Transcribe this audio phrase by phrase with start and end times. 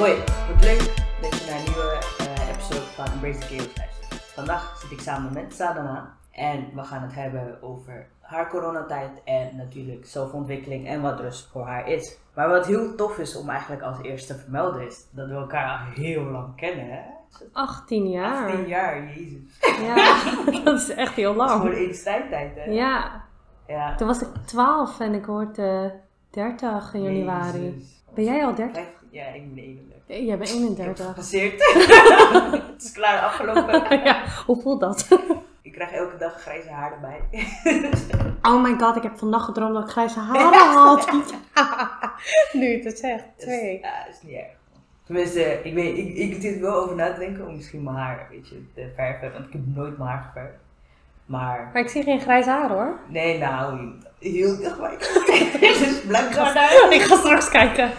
[0.00, 0.14] Hoi,
[0.52, 0.78] wat leuk
[1.22, 4.14] dat je naar een nieuwe eh, episode van Embrace the Chaos luistert.
[4.34, 9.56] Vandaag zit ik samen met Sadana en we gaan het hebben over haar coronatijd en
[9.56, 12.16] natuurlijk zelfontwikkeling en wat rust voor haar is.
[12.34, 15.78] Maar wat heel tof is om eigenlijk als eerste te vermelden is dat we elkaar
[15.78, 16.86] al heel lang kennen.
[16.90, 17.00] Hè?
[17.52, 18.46] 18 jaar.
[18.50, 19.58] 18 jaar, jezus.
[19.82, 20.22] Ja,
[20.64, 21.74] dat is echt heel Dat is lang.
[21.74, 22.64] een strijdtijd hè?
[22.64, 23.24] Ja,
[23.66, 23.94] Ja.
[23.94, 25.84] toen was ik 12 en ik word eh
[26.30, 27.62] 30 in januari.
[27.62, 27.99] Jezus.
[28.14, 28.74] Ben jij al 30?
[28.82, 30.02] Vijf- Ja, ik ben 31.
[30.06, 31.06] Eh, Jij bent Ik heb 31.
[31.06, 31.52] gepasseerd.
[32.72, 33.98] het is klaar afgelopen.
[34.04, 35.08] ja, hoe voelt dat?
[35.62, 37.20] Ik krijg elke dag grijze haar erbij.
[38.42, 41.08] Oh my god, ik heb vannacht gedroomd dat ik grijze haren had.
[41.54, 42.12] Ja.
[42.52, 43.78] Nu het zegt, Dus, twee.
[43.80, 44.46] ja, is niet erg.
[45.04, 47.96] Tenminste, ik, weet, ik, ik zit er wel over na te denken om misschien mijn
[47.96, 49.32] haar weet je, te verven.
[49.32, 50.58] Want ik heb nooit mijn haar geverfd.
[51.30, 52.98] Maar, Maar ik zie geen grijze haar hoor.
[53.08, 54.56] nee, nou, heel
[56.08, 56.92] blijkbaar daar.
[56.92, 57.90] Ik ga straks kijken.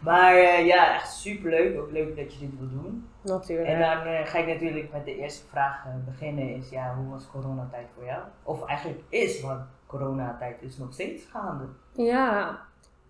[0.00, 1.80] Maar eh, ja, echt super leuk.
[1.80, 3.08] Ook leuk dat je dit wil doen.
[3.22, 3.68] Natuurlijk.
[3.68, 6.54] En dan eh, ga ik natuurlijk met de eerste vraag eh, beginnen.
[6.54, 8.22] Is ja, hoe was coronatijd voor jou?
[8.42, 11.64] Of eigenlijk is, want coronatijd is nog steeds gaande.
[11.92, 12.58] Ja,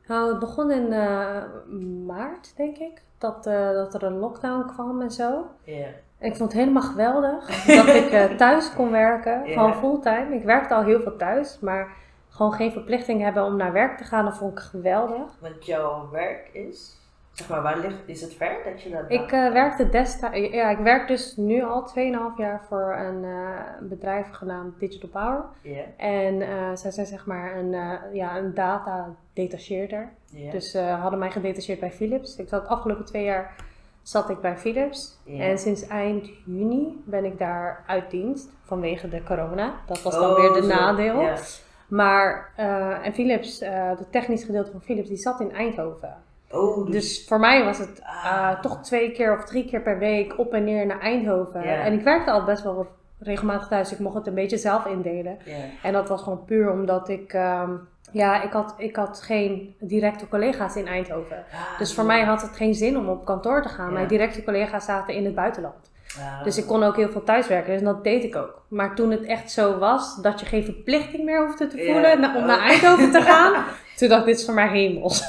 [0.07, 0.89] nou, het begon in
[2.07, 3.03] maart, denk ik.
[3.19, 5.47] Dat, dat er een lockdown kwam en zo.
[5.65, 5.89] Ja.
[6.23, 10.35] Ik vond het helemaal geweldig dat ik eh, thuis kon werken, gewoon fulltime.
[10.35, 11.89] Ik werkte al heel veel thuis, maar
[12.29, 15.39] gewoon geen verplichting hebben om naar werk te gaan, dat vond ik geweldig.
[15.41, 16.97] Want jouw werk is,
[17.33, 20.71] zeg maar, waar ligt, is het ver dat je dat Ik eh, werkte destijds, ja,
[20.71, 21.93] ik werk dus nu al 2,5
[22.37, 25.45] jaar voor een eh, bedrijf genaamd Digital Power.
[25.63, 26.43] Ja, En
[26.79, 30.13] zij zijn zeg maar een, ja, een data detacheerder.
[30.31, 30.51] ja.
[30.51, 32.37] Dus ze hadden mij gedetacheerd bij Philips.
[32.37, 33.55] Ik zat de afgelopen twee jaar
[34.03, 35.19] zat ik bij Philips.
[35.39, 39.73] En sinds eind juni ben ik daar uit dienst vanwege de corona.
[39.87, 41.29] Dat was dan Oh, weer de nadeel.
[41.89, 46.15] Maar eh, en Philips, eh het technisch gedeelte van Philips, die zat in Eindhoven.
[46.51, 48.61] Oh, dus, Dus voor mij was het eh, Ah.
[48.61, 51.63] toch twee keer of drie keer per week op en neer naar Eindhoven.
[51.63, 52.87] En ik werkte al best wel
[53.19, 53.89] regelmatig thuis.
[53.89, 55.39] dus Ik mocht het een beetje zelf indelen.
[55.83, 57.71] En dat was gewoon puur omdat ik, ehm,
[58.13, 61.45] ja, ik had, ik had geen directe collega's in Eindhoven.
[61.53, 62.09] Ah, Dus voor ja.
[62.09, 63.87] mij had het geen zin om op kantoor te gaan.
[63.87, 63.93] Ja.
[63.93, 65.91] Mijn directe collega's zaten in het buitenland.
[66.45, 67.73] Dus ik kon ook heel veel thuiswerken.
[67.73, 68.63] Dus dat deed ik ook.
[68.69, 72.37] Maar toen het echt zo was dat je geen verplichting meer hoefde te voelen na-
[72.37, 72.65] om naar Oh.
[72.69, 73.65] Eindhoven te gaan.
[73.97, 75.25] Toen dacht ik, dit is voor mij hemels.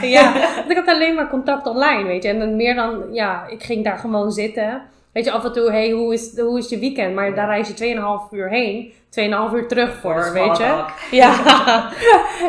[0.00, 2.28] Ja, want ik had alleen maar contact online, weet je.
[2.28, 4.82] En meer dan, ja, ik ging daar gewoon zitten.
[5.12, 7.14] Weet je, af en toe, hey, hoe is, hoe is je weekend?
[7.14, 7.94] Maar daar reis je
[8.28, 10.84] 2,5 uur heen, 2,5 uur terug voor, weet je.
[11.16, 11.90] Ja,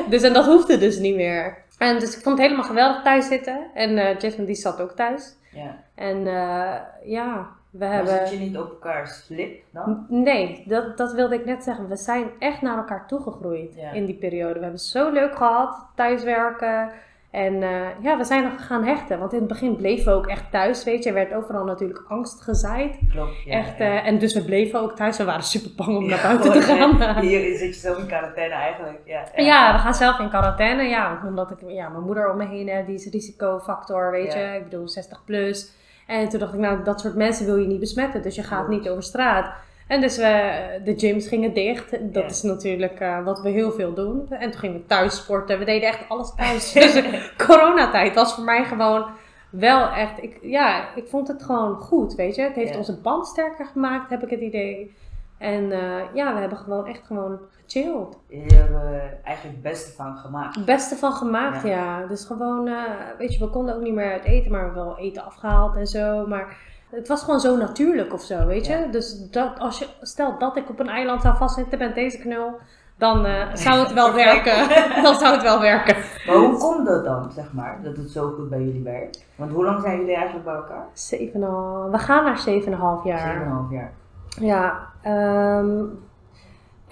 [0.09, 1.57] dus en dat hoefde dus niet meer.
[1.77, 3.59] En dus ik vond het helemaal geweldig thuis zitten.
[3.73, 5.35] En eh Jasmine die zat ook thuis.
[5.51, 5.75] Ja.
[5.95, 6.73] En eh,
[7.03, 8.27] ja, we Maar hebben...
[8.27, 10.05] zit je niet op elkaars lip dan?
[10.09, 11.87] Nee, dat, dat wilde ik net zeggen.
[11.87, 13.91] We zijn echt naar elkaar toegegroeid Ja.
[13.91, 14.53] in die periode.
[14.53, 16.89] We hebben zo leuk gehad, thuiswerken.
[17.31, 19.19] En eh, ja, we zijn nog gaan hechten.
[19.19, 21.09] Want in het begin bleven we ook echt thuis, weet je.
[21.09, 22.97] Er werd overal natuurlijk angst gezaaid.
[23.09, 23.51] Klopt, ja.
[23.51, 23.85] echt, ja.
[23.85, 25.17] eh, en dus we bleven ook thuis.
[25.17, 27.23] We waren super bang om naar buiten te gewoon, gaan.
[27.23, 28.99] Hier zit je zelf in quarantaine eigenlijk.
[29.05, 30.83] Ja, Ja, we gaan zelf in quarantaine.
[30.83, 34.55] Ja, omdat ik, ja, mijn moeder om me heen heb, die is risicofactor, weet je.
[34.55, 35.71] Ik bedoel, 60 plus.
[36.07, 38.21] En toen dacht ik, nou, dat soort mensen wil je niet besmetten.
[38.21, 39.53] Dus je gaat niet over straat.
[39.91, 40.51] En dus we,
[40.83, 41.91] de gyms gingen dicht.
[42.13, 42.29] Dat Ja.
[42.29, 44.25] is natuurlijk eh, wat we heel veel doen.
[44.29, 45.59] En toen gingen we thuis sporten.
[45.59, 46.71] We deden echt alles thuis.
[46.73, 47.03] dus
[47.37, 49.05] coronatijd was voor mij gewoon
[49.49, 50.23] wel echt...
[50.23, 52.41] Ik, ja, ik vond het gewoon goed, weet je.
[52.41, 52.77] Het heeft Ja.
[52.77, 54.95] onze band sterker gemaakt, heb ik het idee.
[55.37, 55.79] En eh,
[56.13, 58.17] ja, we hebben gewoon echt gewoon gechilled.
[58.27, 60.55] Je hebt er eigenlijk het beste van gemaakt.
[60.55, 61.69] Het beste van gemaakt, Ja.
[61.69, 62.05] ja.
[62.07, 62.83] Dus gewoon, eh,
[63.17, 65.75] weet je, we konden ook niet meer uit eten, maar we hebben wel eten afgehaald
[65.75, 66.27] en zo.
[66.27, 66.57] Maar
[66.91, 68.73] het was gewoon zo natuurlijk of zo, weet je.
[68.73, 68.85] Ja.
[68.85, 72.59] Dus dat, als je, stel dat ik op een eiland zou vastzitten met deze knul,
[72.97, 74.69] dan eh, zou het wel werken.
[75.03, 75.95] dan zou het wel werken.
[76.27, 79.25] Maar hoe komt dat dan, zeg maar, dat het zo goed bij jullie werkt?
[79.35, 80.85] Want hoe lang zijn jullie eigenlijk bij elkaar?
[80.87, 83.65] 7,5 we gaan naar 7,5 jaar.
[83.69, 83.91] 7,5 jaar.
[84.39, 85.83] Ja, ehm,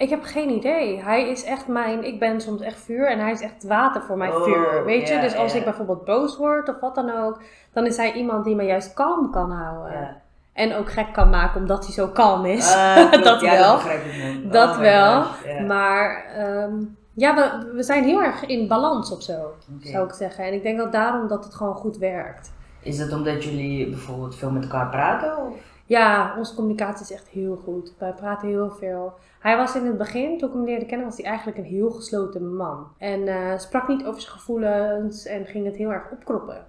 [0.00, 1.02] ik heb geen idee.
[1.02, 4.16] Hij is echt mijn, ik ben soms echt vuur en hij is echt water voor
[4.16, 4.84] mijn Oh, vuur.
[4.84, 7.40] Weet je, dus als ik bijvoorbeeld boos word of wat dan ook,
[7.72, 10.16] dan is hij iemand die me juist kalm kan houden.
[10.52, 12.74] En ook gek kan maken omdat hij zo kalm is.
[12.74, 13.12] Ah.
[13.24, 13.74] Dat Ja, wel.
[13.74, 14.52] begrijp ik.
[14.52, 15.22] Dat Oh my wel.
[15.22, 15.60] gosh.
[15.66, 16.74] Maar ehm,
[17.14, 19.52] ja, we, we zijn heel erg in balans of zo,
[19.82, 20.44] zou ik zeggen.
[20.44, 22.52] En ik denk dat daarom dat het gewoon goed werkt.
[22.82, 25.36] Is het omdat jullie bijvoorbeeld veel met elkaar praten?
[25.36, 25.54] Of?
[25.90, 27.94] Ja, onze communicatie is echt heel goed.
[27.98, 29.12] Wij praten heel veel.
[29.40, 31.90] Hij was in het begin, toen ik hem leerde kennen, was hij eigenlijk een heel
[31.90, 32.86] gesloten man.
[32.98, 36.66] En eh, sprak niet over zijn gevoelens en ging het heel erg opkroppen.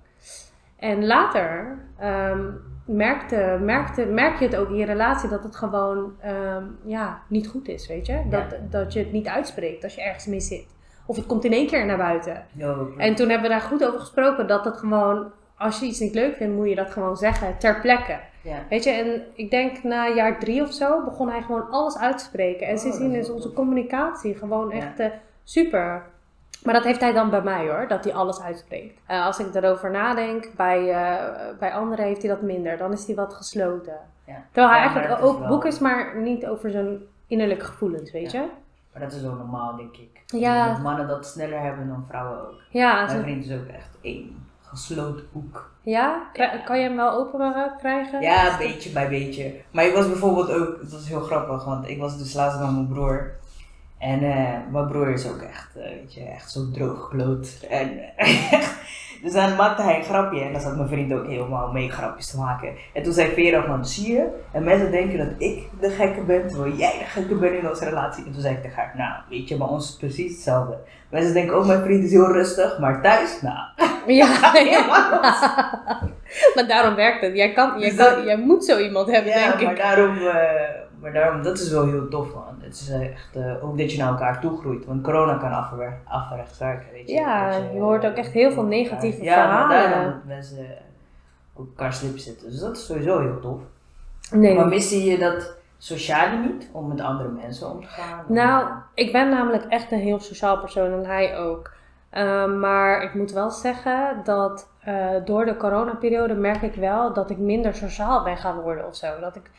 [0.75, 2.49] En later ehm,
[2.85, 7.47] merkte, merkte, merk je het ook in je relatie dat het gewoon ehm, ja, niet
[7.47, 8.21] goed is, weet je?
[8.29, 10.67] Dat, dat je het niet uitspreekt als je ergens mee zit.
[11.05, 12.45] Of het komt in één keer naar buiten.
[12.97, 16.13] En toen hebben we daar goed over gesproken dat het gewoon als je iets niet
[16.13, 18.19] leuk vindt, moet je dat gewoon zeggen ter plekke.
[18.43, 18.57] Ja.
[18.69, 22.17] Weet je, en ik denk na jaar drie of zo begon hij gewoon alles uit
[22.17, 22.67] te spreken.
[22.67, 25.07] En Oh, sindsdien is onze communicatie gewoon echt eh,
[25.43, 26.03] super.
[26.63, 28.99] Maar dat heeft hij dan bij mij hoor, dat hij alles uitspreekt.
[29.05, 32.77] Eh, als ik erover nadenk, bij, eh, bij anderen heeft hij dat minder.
[32.77, 33.97] Dan is hij wat gesloten.
[34.25, 34.43] Ja.
[34.51, 38.31] Terwijl hij Ja, eigenlijk ook wel- boek is, maar niet over zijn innerlijke gevoelens, weet
[38.31, 38.41] Ja.
[38.41, 38.47] je?
[38.93, 40.23] Maar dat is wel normaal, denk ik.
[40.27, 40.67] Ja.
[40.67, 42.53] Dat mannen dat sneller hebben dan vrouwen ook.
[42.69, 45.71] Ja, Mijn zo- vriend is ook echt één gesloten boek.
[45.81, 46.29] ja?
[46.65, 48.21] Kan je hem wel open eh, krijgen?
[48.21, 49.61] Ja, beetje bij beetje.
[49.71, 52.71] Maar ik was bijvoorbeeld ook, het was heel grappig, want ik was dus laatst met
[52.71, 53.31] mijn broer.
[54.01, 57.65] En eh, mijn broer is ook echt, eh, weet je, echt zo drooggekloot.
[57.69, 57.89] En
[59.23, 62.31] dus dan maakte hij een grapje en dan zat mijn vriend ook helemaal mee grapjes
[62.31, 62.73] te maken.
[62.93, 64.27] En toen zei Vera van, zie je?
[64.51, 67.85] En mensen denken dat ik de gekke ben, terwijl jij de gekke bent in onze
[67.85, 68.25] relatie.
[68.25, 70.77] En toen zei ik tegen haar, nou, weet je, bij ons is precies hetzelfde.
[71.09, 73.57] Mensen denken ook, mijn vriend is heel rustig, maar thuis, nou.
[74.07, 74.27] Ja,
[76.55, 77.35] maar daarom werkt het.
[77.35, 79.77] Jij, kan, jij, Dus dat- kan, jij moet zo iemand hebben, Ja, denk maar ik.
[79.77, 80.35] daarom, eh,
[81.01, 82.55] maar daarom, dat is wel heel tof man.
[82.59, 84.85] Het is echt eh, ook dat je naar elkaar toe groeit.
[84.85, 87.13] Want corona kan afwer- averechts werken, weet je.
[87.13, 89.79] Ja, je hoort ook echt heel veel negatieve ja, verhalen.
[89.79, 90.67] daarom dat mensen
[91.53, 92.49] op elkaar slip zitten.
[92.49, 93.59] Dus dat is sowieso heel tof.
[94.31, 94.55] Nee.
[94.55, 96.69] Maar miste je dat sociale niet?
[96.71, 98.25] Om met andere mensen om te gaan?
[98.27, 101.71] Nou, ik ben namelijk echt een heel sociaal persoon en hij ook.
[102.13, 107.29] Uh, maar ik moet wel zeggen dat uh, door de coronaperiode merk ik wel dat
[107.29, 109.19] ik minder sociaal ben gaan worden of zo.
[109.19, 109.49] Dat ik,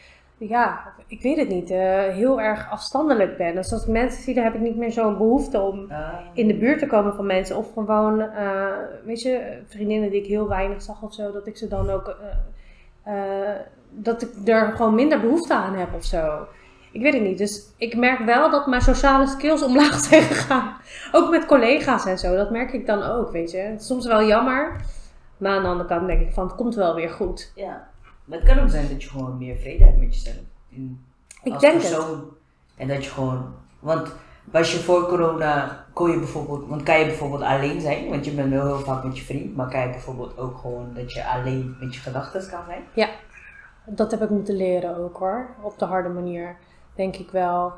[0.48, 3.54] ja, ik weet het niet, uh, heel erg afstandelijk ben.
[3.54, 6.46] Dus als ik mensen zie, dan heb ik niet meer zo'n behoefte om Ah, in
[6.46, 7.56] de buurt te komen van mensen.
[7.56, 8.66] Of gewoon, uh,
[9.04, 12.16] weet je, vriendinnen die ik heel weinig zag of zo, dat ik ze dan ook,
[13.08, 13.12] uh,
[13.90, 16.46] dat ik er gewoon minder behoefte aan heb of zo.
[16.92, 17.38] Ik weet het niet.
[17.38, 20.76] Dus ik merk wel dat mijn sociale skills omlaag zijn gegaan.
[21.12, 22.36] Ook met collega's en zo.
[22.36, 23.74] Dat merk ik dan ook, weet je.
[23.76, 24.80] Soms wel jammer.
[25.36, 27.52] Maar aan de andere kant denk ik van, het komt wel weer goed.
[27.54, 27.90] Ja.
[28.32, 30.36] Maar het kan ook zijn dat je gewoon meer vrede hebt met jezelf.
[30.68, 31.04] In,
[31.42, 32.10] ik als denk persoon.
[32.10, 32.24] het.
[32.76, 33.54] En dat je gewoon...
[33.78, 34.14] Want
[34.44, 36.68] was je voor corona, kon je bijvoorbeeld...
[36.68, 38.08] Want kan je bijvoorbeeld alleen zijn?
[38.08, 39.56] Want je bent wel heel vaak met je vriend.
[39.56, 42.82] Maar kan je bijvoorbeeld ook gewoon dat je alleen met je gedachten kan zijn?
[42.94, 43.08] Ja.
[43.86, 45.48] Dat heb ik moeten leren ook hoor.
[45.60, 46.56] Op de harde manier.
[46.94, 47.72] Denk ik wel.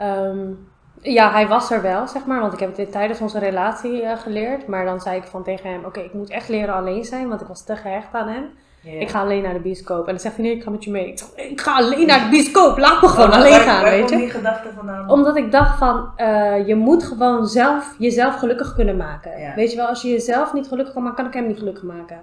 [0.00, 0.68] Um,
[1.00, 2.40] ja, hij was er wel, zeg maar.
[2.40, 4.66] Want ik heb het tijdens onze relatie uh, geleerd.
[4.66, 7.28] Maar dan zei ik van tegen hem: Oké, okay, ik moet echt leren alleen zijn.
[7.28, 8.50] Want ik was te gehecht aan hem.
[8.90, 9.00] Yeah.
[9.00, 10.06] Ik ga alleen naar de bioscoop.
[10.06, 11.08] En dan zegt hij: Nee, ik ga met je mee.
[11.08, 12.78] Ik, zeg, ik ga alleen naar de bioscoop.
[12.78, 14.16] Laat me gewoon oh, alleen waar, gaan, waar weet je.
[14.16, 15.10] die gedachte vandaan?
[15.10, 19.40] Omdat ik dacht van: uh, Je moet gewoon zelf jezelf gelukkig kunnen maken.
[19.40, 19.54] Ja.
[19.54, 21.82] Weet je wel, als je jezelf niet gelukkig kan maken, kan ik hem niet gelukkig
[21.82, 22.20] maken.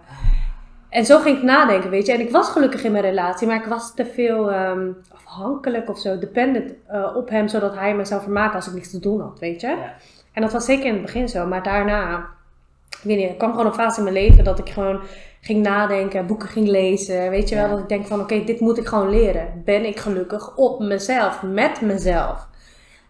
[0.89, 2.13] En zo ging ik nadenken, weet je.
[2.13, 5.99] En ik was gelukkig in mijn relatie, maar ik was te veel um, afhankelijk of
[5.99, 9.21] zo, dependent uh, op hem, zodat hij me zou vermaken als ik niks te doen
[9.21, 9.67] had, weet je.
[9.67, 9.93] Ja.
[10.33, 12.17] En dat was zeker in het begin zo, maar daarna,
[12.89, 15.01] ik weet niet, er kwam gewoon een fase in mijn leven dat ik gewoon
[15.45, 17.69] ging nadenken, boeken ging lezen, weet je wel.
[17.69, 19.61] Dat ik denk van, oké, okay, dit moet ik gewoon leren.
[19.65, 22.47] Ben ik gelukkig op mezelf, met mezelf.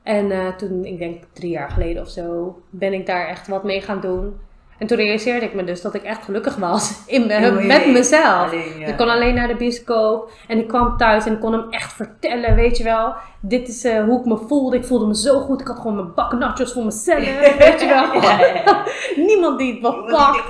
[0.03, 3.63] En uh, toen, ik denk drie jaar geleden of zo, ben ik daar echt wat
[3.63, 4.33] mee gaan doen.
[4.77, 7.91] En toen realiseerde ik me dus dat ik echt gelukkig was in me, Ja, met
[7.91, 8.51] mezelf.
[8.51, 8.87] Alleen, ja.
[8.87, 11.93] Ik kon alleen naar de bioscoop en ik kwam thuis en ik kon hem echt
[11.93, 13.13] vertellen, weet je wel.
[13.39, 14.75] Dit is uh, hoe ik me voelde.
[14.75, 15.61] Ik voelde me zo goed.
[15.61, 17.25] Ik had gewoon mijn bak nachos voor mezelf,
[17.57, 18.21] weet je wel.
[18.21, 18.83] ja.
[19.27, 20.49] Niemand die het bepakt.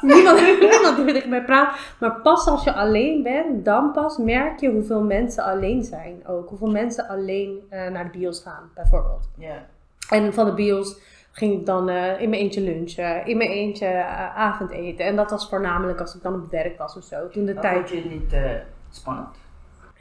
[0.00, 1.76] Niemand, niemand die tegen mij praat.
[2.00, 6.48] Maar pas als je alleen bent, dan pas merk je hoeveel mensen alleen zijn ook.
[6.48, 9.28] Hoeveel mensen alleen uh, naar de bios gaan, bijvoorbeeld.
[9.38, 9.66] Ja.
[10.08, 10.96] En van de bios
[11.34, 15.06] ging ik dan uh, in mijn eentje lunchen, in mijn eentje uh, avondeten.
[15.06, 17.28] En dat was voornamelijk als ik dan op werk was of zo.
[17.28, 17.76] Toen de maar tijd.
[17.76, 18.50] Vond je het niet uh,
[18.90, 19.36] spannend?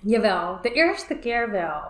[0.01, 1.81] Jawel, de eerste keer wel.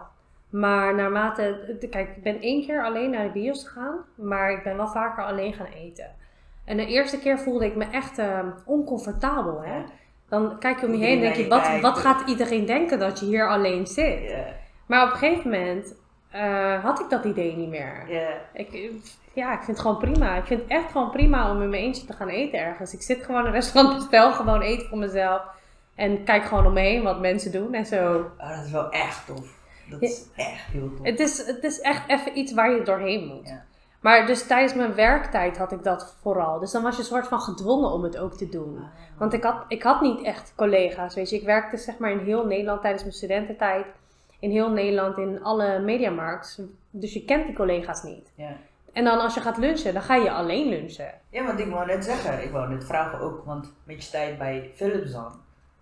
[0.50, 4.78] Maar naarmate, kijk, ik ben één keer alleen naar de bios gegaan, maar ik ben
[4.78, 6.16] wel vaker alleen gaan eten.
[6.66, 8.22] En de eerste keer voelde ik me echt
[8.66, 9.84] oncomfortabel, hè.
[10.30, 13.20] Dan kijk je om je heen en denk je, wat, wat gaat iedereen denken dat
[13.20, 14.36] je hier alleen zit?
[14.86, 15.96] Maar op een gegeven moment
[16.36, 18.04] uh, had ik dat idee niet meer.
[18.08, 18.34] Yeah.
[18.54, 18.92] Ik,
[19.34, 20.36] ja, ik vind het gewoon prima.
[20.36, 22.94] Ik vind het echt gewoon prima om in mijn eentje te gaan eten ergens.
[22.94, 25.42] Ik zit gewoon in een restaurant, bestel gewoon eten voor mezelf.
[25.96, 28.32] En kijk gewoon om me heen wat mensen doen en zo.
[28.40, 29.62] Oh, dat is wel echt tof.
[29.90, 30.08] Dat ja.
[30.08, 31.06] is echt heel tof.
[31.06, 33.48] Het is, het is echt even iets waar je doorheen moet.
[33.48, 33.64] Ja.
[34.02, 36.60] Maar dus tijdens mijn werktijd had ik dat vooral.
[36.60, 38.78] Dus dan was je een soort van gedwongen om het ook te doen.
[38.78, 38.84] Ah.
[39.18, 41.36] Want ik had, ik had niet echt collega's, weet je.
[41.36, 43.86] Ik werkte zeg maar in heel Nederland tijdens mijn studententijd.
[44.44, 46.62] In heel Nederland in alle mediamarkts.
[46.90, 48.32] Dus je kent die collega's niet.
[48.36, 48.56] Ja.
[48.94, 51.14] En dan als je gaat lunchen, dan ga je alleen lunchen.
[51.30, 54.38] Ja, want ik wou net zeggen, ik wou net vragen ook, want met je tijd
[54.38, 55.32] bij Philips dan,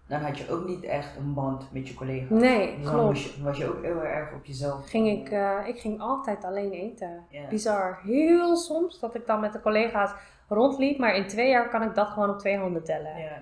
[0.08, 2.40] dan had je ook niet echt een band met je collega's.
[2.40, 3.08] Nee, dus klopt.
[3.08, 4.90] Was je, was je ook heel erg op jezelf.
[4.90, 7.26] Ging ik, uh, ik ging altijd alleen eten.
[7.50, 8.00] Bizar.
[8.04, 10.12] Heel soms dat ik dan met de collega's
[10.48, 13.18] rondliep, maar in twee jaar kan ik dat gewoon op twee handen tellen.
[13.18, 13.42] Ja.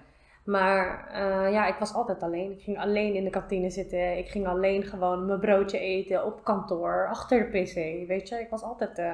[0.50, 2.52] Maar eh, ja, ik was altijd alleen.
[2.52, 4.18] Ik ging alleen in de kantine zitten.
[4.18, 8.08] Ik ging alleen gewoon mijn broodje eten op kantoor, achter de pc.
[8.08, 9.14] Weet je, ik was altijd eh,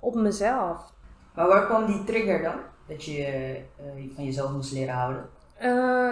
[0.00, 0.92] op mezelf.
[1.34, 2.56] Maar waar kwam die trigger dan?
[2.88, 3.24] Dat je
[3.76, 5.28] eh, van jezelf moest leren houden?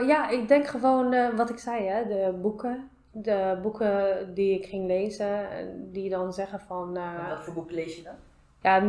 [0.07, 2.91] Ja, ik denk gewoon wat ik zei, hè, de boeken.
[3.11, 6.93] De boeken die ik ging lezen, en die dan zeggen van...
[7.29, 8.15] wat voor boeken lees je dan?
[8.63, 8.83] Ja,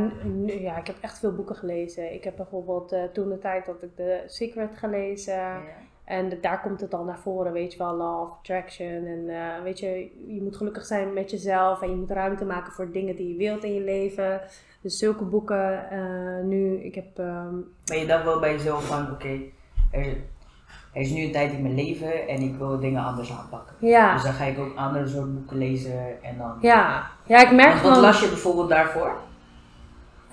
[0.46, 2.14] ja, ik heb echt veel boeken gelezen.
[2.14, 5.34] Ik heb bijvoorbeeld eh, toen de tijd dat ik The Secret gelezen.
[5.34, 5.60] Ja.
[6.06, 9.06] En de- daar komt het dan naar voren, weet je wel, of attraction.
[9.06, 12.72] En eh, weet je, je moet gelukkig zijn met jezelf en je moet ruimte maken
[12.74, 14.42] voor dingen die je wilt in je leven.
[14.82, 17.20] Dus zulke boeken eh, nu, ik heb...
[17.20, 17.56] ehm,
[17.88, 19.40] Maar je dacht wel bij jezelf van, oké,
[19.92, 20.06] er,
[20.94, 23.76] er is nu een tijd in mijn leven en ik wil dingen anders aanpakken.
[23.80, 26.58] ja, Dus dan ga ik ook andere soort boeken lezen en dan...
[26.62, 28.02] ja, ja, ik merk Want wat gewoon...
[28.08, 29.12] las je bijvoorbeeld daarvoor?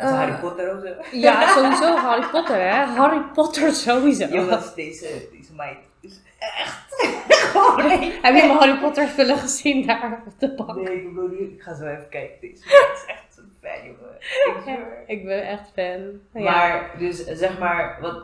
[0.00, 1.16] Als Eh, Harry Potter of zo?
[1.18, 2.84] Ja, sowieso Harry Potter, hè.
[2.84, 4.26] Harry Potter sowieso.
[4.26, 6.88] Jongens, deze, deze meid is echt
[7.52, 10.74] gewoon een- Heb je mijn Harry Potter spullen gezien daar op de bank?
[10.88, 12.40] Nee, ik bedoel niet, ik ga zo even kijken.
[12.40, 14.88] Deze meid is echt een fan, jongen.
[15.06, 16.20] Ik ben echt fan.
[16.42, 16.50] Ja.
[16.50, 18.22] Maar, dus zeg maar, wat,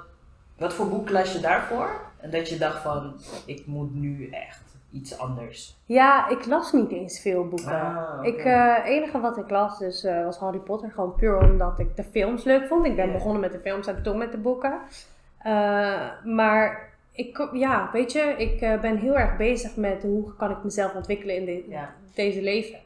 [0.59, 2.01] wat voor boek las je daarvoor?
[2.21, 4.63] En dat je dacht van, ik moet nu echt
[4.93, 5.77] iets anders.
[5.87, 7.81] ja, ik las niet eens veel boeken.
[7.81, 8.19] Ah.
[8.23, 10.91] Ik, eh, enige wat ik las dus, eh, was Harry Potter.
[10.91, 12.87] Gewoon puur omdat ik de films leuk vond.
[12.87, 14.81] Ik ben begonnen met de films en toen met de boeken.
[15.39, 20.63] Eh, maar ik, ja, weet je, ik ben heel erg bezig met hoe kan ik
[20.65, 21.91] mezelf ontwikkelen in de- Ja.
[22.15, 22.79] deze leven.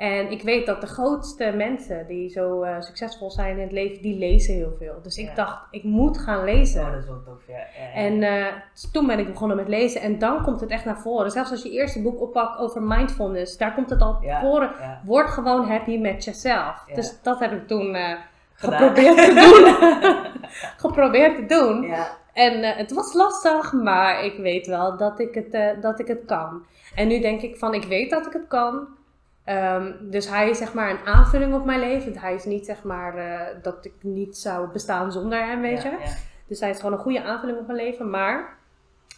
[0.00, 4.02] En ik weet dat de grootste mensen die zo eh, succesvol zijn in het leven,
[4.02, 4.94] die lezen heel veel.
[5.02, 5.34] Dus ik Ja.
[5.34, 6.84] dacht, ik moet gaan lezen.
[6.84, 7.56] Oh, dat is wel tof, ja.
[7.56, 7.92] ja.
[7.94, 8.46] En eh,
[8.92, 11.30] toen ben ik begonnen met lezen en dan komt het echt naar voren.
[11.30, 14.70] Zelfs als je eerste boek oppakt over mindfulness, daar komt het al Ja, voren.
[15.04, 16.84] Word gewoon happy met jezelf.
[16.94, 18.14] Dus dat heb ik toen eh,
[18.54, 19.90] geprobeerd te doen.
[20.86, 21.82] geprobeerd te doen.
[21.82, 26.24] Ja, En het was lastig, maar ik weet wel dat ik, het, dat ik het
[26.26, 26.62] kan.
[26.94, 28.98] En nu denk ik van, ik weet dat ik het kan.
[29.44, 32.18] Ehm, dus hij is zeg maar een aanvulling op mijn leven.
[32.18, 35.90] Hij is niet zeg maar eh, dat ik niet zou bestaan zonder hem, weet ja,
[35.90, 35.96] je.
[36.04, 36.12] ja.
[36.46, 38.10] Dus hij is gewoon een goede aanvulling op mijn leven.
[38.10, 38.56] Maar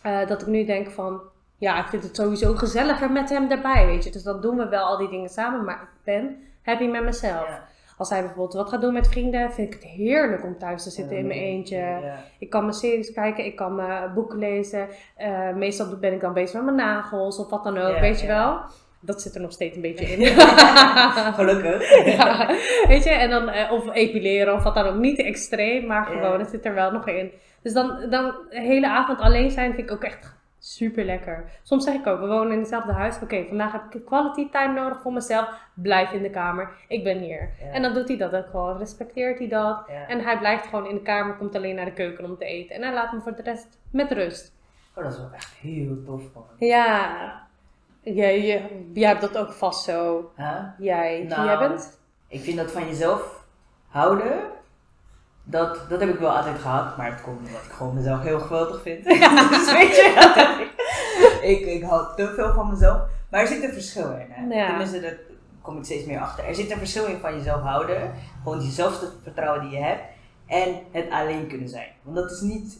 [0.02, 1.20] eh, dat ik nu denk van,
[1.56, 4.10] ja, ik vind het sowieso gezelliger met hem erbij, weet je.
[4.10, 7.48] Dus dan doen we wel al die dingen samen, maar ik ben happy met mezelf.
[7.48, 7.70] Ja.
[7.96, 10.90] Als hij bijvoorbeeld wat gaat doen met vrienden, vind ik het heerlijk om thuis te
[10.90, 12.00] zitten in mijn eentje.
[12.38, 14.88] Ik kan mijn series kijken, ik kan mijn boeken lezen.
[15.16, 18.26] Eh, meestal ben ik dan bezig met mijn nagels of wat dan ook, weet je
[18.26, 18.60] wel.
[19.04, 20.26] Dat zit er nog steeds een beetje in.
[21.38, 22.04] Gelukkig.
[22.16, 22.46] Ja,
[22.86, 24.96] weet je, en dan, eh, of epileren of wat dan ook.
[24.96, 27.32] Niet extreem, maar gewoon, het zit er wel nog in.
[27.62, 31.44] Dus dan, dan de hele avond alleen zijn vind ik ook echt super lekker.
[31.62, 33.22] Soms zeg ik ook, we wonen in hetzelfde huis.
[33.22, 35.48] Oké, vandaag heb ik quality time nodig voor mezelf.
[35.74, 36.70] Blijf in de kamer.
[36.88, 37.50] Ik ben hier.
[37.60, 37.72] Ja.
[37.72, 38.78] En dan doet hij dat ook gewoon.
[38.78, 39.84] Respecteert hij dat.
[39.88, 40.06] Ja.
[40.06, 42.76] En hij blijft gewoon in de kamer, komt alleen naar de keuken om te eten.
[42.76, 44.52] En hij laat me voor de rest met rust.
[44.94, 46.44] Oh, dat is wel echt heel tof, man.
[46.58, 47.48] Ja,
[48.02, 50.30] jij, jij, jij hebt dat ook vast zo.
[50.36, 50.62] Huh?
[50.78, 51.98] Jij, Nou, jij bent?
[52.28, 53.44] Ik vind dat van jezelf
[53.88, 54.40] houden,
[55.44, 58.40] dat, dat heb ik wel altijd gehad, maar het komt omdat ik gewoon mezelf heel
[58.40, 59.04] geweldig vind.
[59.04, 60.60] dus weet je, dat
[61.50, 63.00] ik, ik, ik hou te veel van mezelf.
[63.30, 64.26] Maar er zit een verschil in.
[64.28, 64.54] Hè?
[64.54, 64.66] Ja.
[64.66, 65.16] Tenminste, daar
[65.62, 66.44] kom ik steeds meer achter.
[66.44, 70.02] Er zit een verschil in van jezelf houden, gewoon die zelfvertrouwen die je hebt,
[70.46, 71.88] en het alleen kunnen zijn.
[72.02, 72.78] Want dat is niet,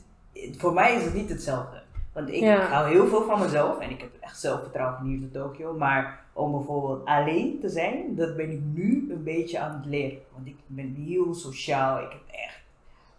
[0.57, 1.82] voor mij is het niet hetzelfde.
[2.13, 2.61] Want ik Ja.
[2.61, 5.75] hou heel veel van mezelf en ik heb echt zelfvertrouwen hier tot Tokio.
[5.75, 10.19] Maar om bijvoorbeeld alleen te zijn, dat ben ik nu een beetje aan het leren.
[10.35, 11.99] Want ik ben heel sociaal.
[12.03, 12.61] Ik heb echt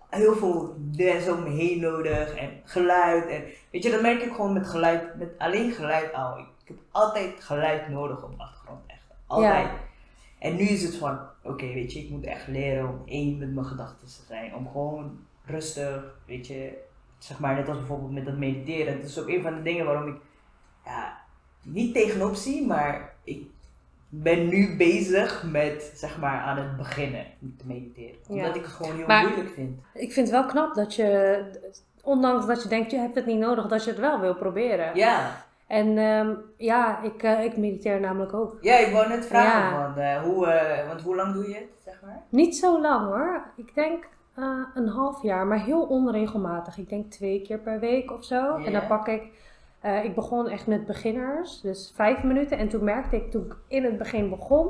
[0.09, 3.27] heel veel mensen om me heen nodig en geluid.
[3.27, 6.37] En weet je, dat merk ik gewoon met geluid, met alleen geluid al.
[6.37, 9.05] Ik, ik heb altijd geluid nodig op de achtergrond, echt.
[9.27, 9.67] Altijd.
[10.39, 13.53] En nu is het van, oké, weet je, ik moet echt leren om één met
[13.53, 14.55] mijn gedachten te zijn.
[14.55, 16.82] Om gewoon rustig, weet je,
[17.23, 18.97] zeg maar net als bijvoorbeeld met dat mediteren.
[18.99, 20.15] Dat is ook een van de dingen waarom ik,
[20.85, 21.17] ja,
[21.63, 23.47] niet tegenop zie, maar ik
[24.09, 27.25] ben nu bezig met, zeg maar, aan het beginnen
[27.57, 28.15] te mediteren.
[28.27, 28.53] Omdat Ja.
[28.53, 29.79] ik het gewoon heel Maar- moeilijk vind.
[29.93, 31.43] Ik vind het wel knap dat je,
[32.03, 34.95] ondanks dat je denkt je hebt het niet nodig, dat je het wel wil proberen.
[34.95, 38.57] Ja, En ehm, ja, ik, eh, ik mediteer namelijk ook.
[38.61, 39.93] ja ik wou net vragen, Ja.
[39.93, 42.21] van, eh, hoe, eh, want hoe lang doe je het, zeg maar?
[42.29, 43.43] Niet zo lang hoor.
[43.55, 46.77] Ik denk eh, een half jaar, maar heel onregelmatig.
[46.77, 48.55] Ik denk twee keer per week of zo.
[48.55, 49.23] En dan pak ik.
[49.81, 52.57] eh, ik begon echt met beginners, dus vijf minuten.
[52.57, 54.69] En toen merkte ik, toen ik in het begin begon,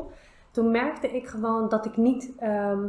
[0.52, 2.32] toen merkte ik gewoon dat ik niet.
[2.40, 2.80] ehm,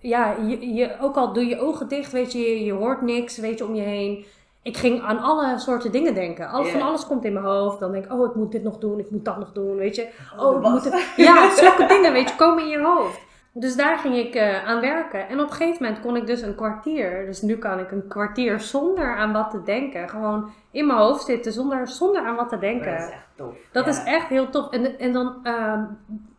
[0.00, 3.38] ja, je, je, ook al doe je ogen dicht, weet je, je, je hoort niks,
[3.38, 4.24] weet je, om je heen.
[4.62, 6.48] Ik ging aan alle soorten dingen denken.
[6.48, 6.68] Alles.
[6.70, 7.80] Van alles komt in mijn hoofd.
[7.80, 9.96] Dan denk ik, oh, ik moet dit nog doen, ik moet dat nog doen, weet
[9.96, 10.08] je.
[10.38, 13.20] Oh, ik moet het- ja, zulke dingen, weet je, komen in je hoofd.
[13.60, 15.28] Dus daar ging ik eh, aan werken.
[15.28, 17.26] En op een gegeven moment kon ik dus een kwartier.
[17.26, 20.08] Dus nu kan ik een kwartier zonder aan wat te denken.
[20.08, 22.90] Gewoon in mijn hoofd zitten zonder, zonder aan wat te denken.
[22.92, 23.54] Dat is echt tof.
[23.72, 23.90] Dat Ja.
[23.90, 24.70] is echt heel tof.
[24.70, 25.84] En, en dan ehm,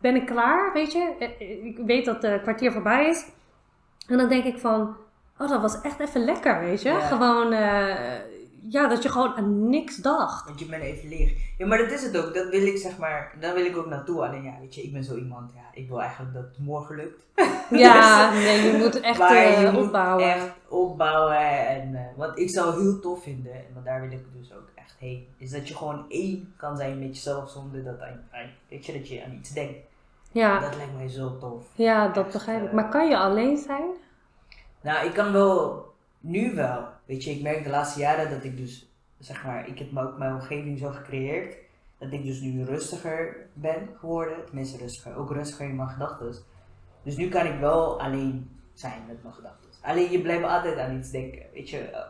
[0.02, 1.14] ben ik klaar, weet je.
[1.20, 3.26] Eh, Ik weet dat het kwartier voorbij is.
[4.08, 4.96] En dan denk ik van,
[5.40, 6.90] oh, dat was echt even lekker, weet je.
[6.90, 7.00] Ja.
[7.00, 7.96] Gewoon, eh,
[8.70, 10.46] ja, dat je gewoon aan niks dacht.
[10.46, 11.32] Want je bent even leeg.
[11.58, 12.34] Ja, maar dat is het ook.
[12.34, 14.26] Dat wil ik zeg maar, daar wil ik ook naartoe.
[14.28, 16.96] Alleen ja, weet je, ik ben zo iemand, ja, ik wil eigenlijk dat het morgen
[16.96, 17.24] lukt.
[17.70, 20.34] Ja, nee, je moet echt Maar eh, je moet opbouwen.
[20.34, 21.68] echt opbouwen.
[21.68, 24.70] En, eh, wat ik zou heel tof vinden, en want daar wil ik dus ook
[24.76, 28.22] echt heen, is dat je gewoon één kan zijn met jezelf zonder dat, aan,
[28.70, 29.78] weet je, dat je aan iets denkt.
[30.32, 31.64] Ja, Dat lijkt mij zo tof.
[31.76, 32.72] ja, dat begrijp ik.
[32.72, 33.90] Maar kan je alleen zijn?
[34.82, 35.86] Nou, ik kan wel,
[36.20, 36.88] nu wel.
[37.10, 40.18] Weet je, ik merk de laatste jaren dat ik dus, zeg maar, ik heb ook
[40.18, 41.56] mijn omgeving zo gecreëerd.
[41.98, 44.46] Dat ik dus nu rustiger ben geworden.
[44.46, 46.36] Tenminste rustiger, ook rustiger in mijn gedachten.
[47.04, 49.70] Dus nu kan ik wel alleen zijn met mijn gedachten.
[49.82, 51.46] Alleen je blijft altijd aan iets denken.
[51.54, 52.06] Weet je,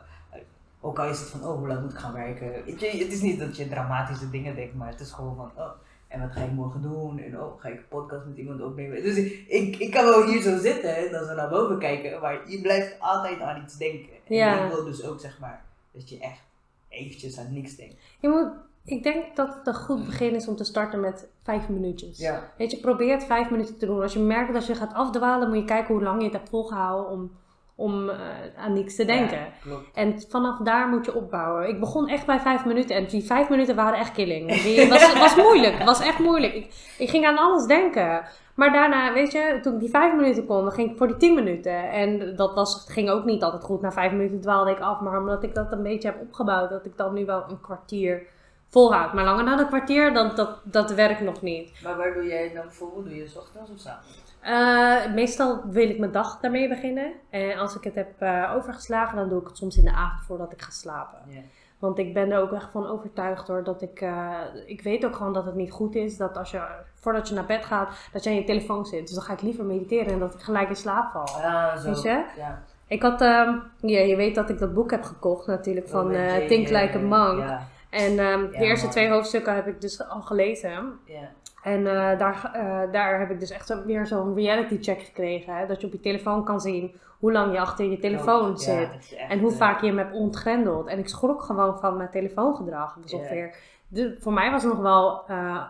[0.80, 2.66] ook al is het van, oh, hoe lang moet ik gaan werken?
[2.66, 5.52] Weet je, het is niet dat je dramatische dingen denkt, maar het is gewoon van,
[5.56, 5.72] oh,
[6.10, 7.20] en wat ga ik morgen doen?
[7.20, 9.04] En oh, ga ik een podcast met iemand opnemen?
[9.04, 12.50] Dus ik, ik kan wel hier zo zitten en dan zo naar boven kijken, maar
[12.50, 14.10] je blijft altijd aan iets denken.
[14.28, 14.64] En Ja.
[14.66, 15.62] ik wil dus ook, zeg maar,
[15.92, 16.42] dat je echt
[16.90, 17.96] eventjes aan niks denkt.
[18.20, 18.48] Je moet,
[18.86, 22.18] ik denk dat het een goed begin is om te starten met vijf minuutjes.
[22.18, 22.52] Ja.
[22.58, 24.02] Weet je, probeer het vijf minuten te doen.
[24.02, 26.50] Als je merkt dat je gaat afdwalen, moet je kijken hoe lang je het hebt
[26.50, 27.32] volgehouden om,
[27.80, 28.18] om eh,
[28.58, 29.38] aan niks te denken.
[29.38, 29.76] Ja.
[29.94, 31.70] En vanaf daar moet je opbouwen.
[31.70, 34.50] Ik begon echt bij vijf minuten en die vijf minuten waren echt killing.
[34.50, 36.54] Het was, was moeilijk, het was echt moeilijk.
[36.54, 38.24] Ik, ik ging aan alles denken.
[38.56, 41.18] Maar daarna, weet je, toen ik die vijf minuten kon, dan ging ik voor die
[41.18, 41.92] tien minuten.
[41.92, 43.82] En dat was, ging ook niet altijd goed.
[43.82, 45.00] Na vijf minuten dwaalde ik af.
[45.00, 48.28] Maar omdat ik dat een beetje heb opgebouwd, dat ik dan nu wel een kwartier
[48.70, 49.14] volhoud.
[49.14, 51.72] Maar langer dan een kwartier, dat, dat, dat werkt nog niet.
[51.84, 53.06] Maar waar doe jij dan bijvoorbeeld?
[53.06, 54.29] Doe je 's ochtends of 's avonds?
[54.42, 57.12] Eh, meestal wil ik mijn dag daarmee beginnen.
[57.30, 60.22] En als ik het heb eh, overgeslagen, dan doe ik het soms in de avond
[60.26, 61.20] voordat ik ga slapen.
[61.28, 61.40] Ja.
[61.80, 64.32] Want ik ben er ook echt van overtuigd hoor, dat ik, eh,
[64.66, 66.62] ik weet ook gewoon dat het niet goed is dat als je,
[66.96, 69.06] voordat je naar bed gaat, dat je aan je telefoon zit.
[69.06, 71.42] Dus dan ga ik liever mediteren en dat ik gelijk in slaap val.
[71.42, 71.86] Ah, zo.
[71.86, 72.24] Weet je?
[72.38, 72.64] Ja.
[72.88, 76.14] Ik had, ehm, ja, je weet dat ik dat boek heb gekocht natuurlijk van Oh,
[76.14, 77.40] Jane, Think Like a Monk.
[77.40, 78.94] Ja, En ehm, de Ja, eerste man.
[78.94, 81.00] twee hoofdstukken heb ik dus al gelezen.
[81.06, 81.30] ja.
[81.64, 85.56] En eh, daar, eh, daar heb ik dus echt weer zo'n reality check gekregen.
[85.56, 85.68] Hè?
[85.68, 88.90] Dat je op je telefoon kan zien hoe lang je achter je telefoon zit.
[88.94, 90.88] echt, En hoe eh, vaak je hem hebt ontgrendeld.
[90.88, 92.94] En ik schrok gewoon van mijn telefoongedrag.
[92.94, 93.18] Dat was Ja.
[93.18, 93.56] ongeveer,
[93.88, 95.24] de, voor mij was het nog wel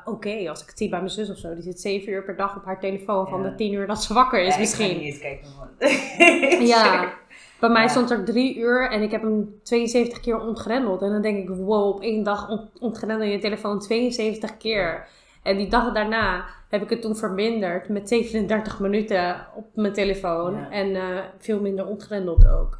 [0.05, 0.49] oké.
[0.49, 1.53] Als ik het zie bij mijn zus of zo.
[1.53, 3.27] Die zit zeven uur per dag op haar telefoon.
[3.27, 4.97] Van de tien uur dat ze wakker is ja, Ik ga misschien.
[4.97, 5.67] niet eens kijken, man.
[6.67, 7.13] Ja,
[7.59, 7.87] bij mij Ja.
[7.87, 11.01] stond er drie uur en ik heb hem 72 keer ontgrendeld.
[11.01, 15.07] En dan denk ik, wow, op één dag ont ontgrendel je telefoon 72 keer.
[15.49, 20.55] En die dag daarna heb ik het toen verminderd met 37 minuten op mijn telefoon.
[20.55, 20.69] Ja.
[20.69, 21.01] En eh,
[21.37, 22.79] veel minder ontgrendeld ook.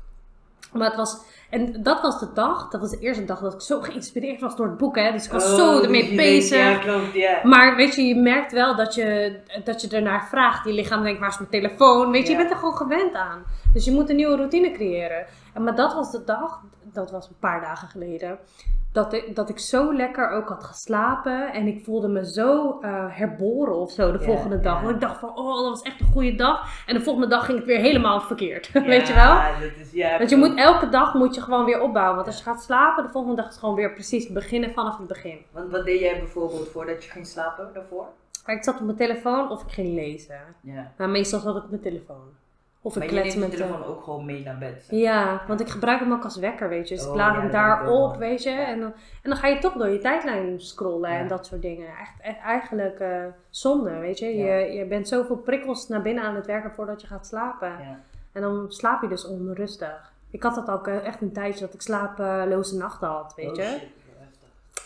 [0.73, 1.17] Maar het was,
[1.49, 4.55] en dat was de dag, dat was de eerste dag dat ik zo geïnspireerd was
[4.55, 4.95] door het boek.
[4.95, 5.11] Hè?
[5.11, 6.57] Dus ik was Oh, zo dus ermee bezig.
[6.57, 7.39] Ja, klopt, ja.
[7.43, 10.65] Maar weet je, je merkt wel dat je, dat je ernaar vraagt.
[10.65, 12.11] Je lichaam denkt, waar is mijn telefoon?
[12.11, 13.43] Weet je, je bent er gewoon gewend aan.
[13.73, 15.25] Dus je moet een nieuwe routine creëren.
[15.53, 16.61] En, maar dat was de dag,
[16.93, 18.39] dat was een paar dagen geleden,
[18.91, 21.53] dat ik, dat ik zo lekker ook had geslapen.
[21.53, 24.77] En ik voelde me zo eh, herboren of zo de volgende dag.
[24.77, 24.83] ja.
[24.83, 26.85] Want ik dacht van, oh, dat was echt een goede dag.
[26.85, 28.71] En de volgende dag ging het weer helemaal verkeerd.
[28.95, 29.35] Weet je wel?
[29.35, 32.15] Dat is, Want je moet elke dag moet je gewoon weer opbouwen.
[32.15, 35.07] Want als je gaat slapen, de volgende dag is gewoon weer precies beginnen vanaf het
[35.07, 35.37] begin.
[35.51, 38.07] Want wat deed jij bijvoorbeeld voordat je ging slapen daarvoor?
[38.45, 40.39] Ik zat op mijn telefoon of ik ging lezen.
[40.97, 42.37] Maar meestal zat ik op mijn telefoon.
[42.81, 43.51] Of ik klets met...
[43.51, 44.83] telefoon eh, ook gewoon mee naar bed.
[44.89, 44.99] zeg.
[44.99, 46.95] ja, want ik gebruik hem ook als wekker, weet je.
[46.95, 48.49] Dus ik Oh, laat ja, hem daar op, weet je.
[48.49, 51.87] En dan, en dan ga je toch door je tijdlijn scrollen en dat soort dingen.
[51.87, 54.37] Echt, echt eigenlijk eh, zonde, weet je.
[54.37, 54.55] Ja.
[54.57, 54.71] je.
[54.73, 57.67] Je bent zoveel prikkels naar binnen aan het werken voordat je gaat slapen.
[57.67, 57.99] Ja.
[58.31, 60.11] En dan slaap je dus onrustig.
[60.31, 63.55] Ik had dat ook eh, echt een tijdje dat ik slapeloze nachten had, weet Oh,
[63.55, 63.61] je.
[63.63, 63.87] shit.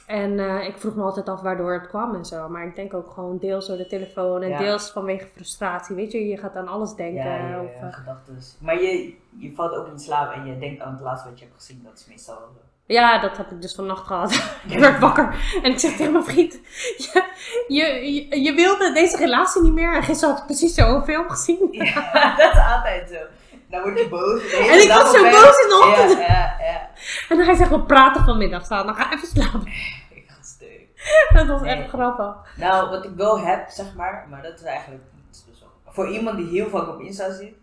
[0.07, 2.49] En eh, ik vroeg me altijd af waardoor het kwam en zo.
[2.49, 4.57] Maar ik denk ook gewoon deels door de telefoon en Ja.
[4.57, 5.95] deels vanwege frustratie.
[5.95, 7.23] Weet je, je gaat aan alles denken.
[7.23, 8.37] Ja, ja, eh, gedachten.
[8.59, 11.45] Maar je, je valt ook in slaap en je denkt aan het laatste wat je
[11.45, 11.81] hebt gezien.
[11.83, 12.37] Dat is meestal
[12.85, 14.33] ja, dat heb ik dus vannacht gehad.
[14.67, 16.53] ik werd wakker en ik zeg tegen mijn vriend:
[16.97, 17.23] je,
[17.67, 19.95] je, je, je wilde deze relatie niet meer.
[19.95, 21.67] En gisteren had ik precies zo'n film gezien.
[21.71, 23.17] Ja, dat is altijd zo.
[23.73, 24.51] Dan word je boos.
[24.53, 26.12] En ik was zo boos in de ochtend.
[26.19, 26.89] Ja, ja, ja.
[27.29, 28.86] En dan hij zegt: we praten vanmiddag staan.
[28.86, 29.65] Dan ga even slapen.
[30.09, 30.88] Ik ga stuk.
[31.33, 31.75] dat was Nee.
[31.75, 32.36] echt grappig.
[32.57, 35.65] Nou, wat ik wel heb, zeg maar, maar dat is eigenlijk niet zo.
[35.88, 37.53] Voor iemand die heel vaak op Insta zit,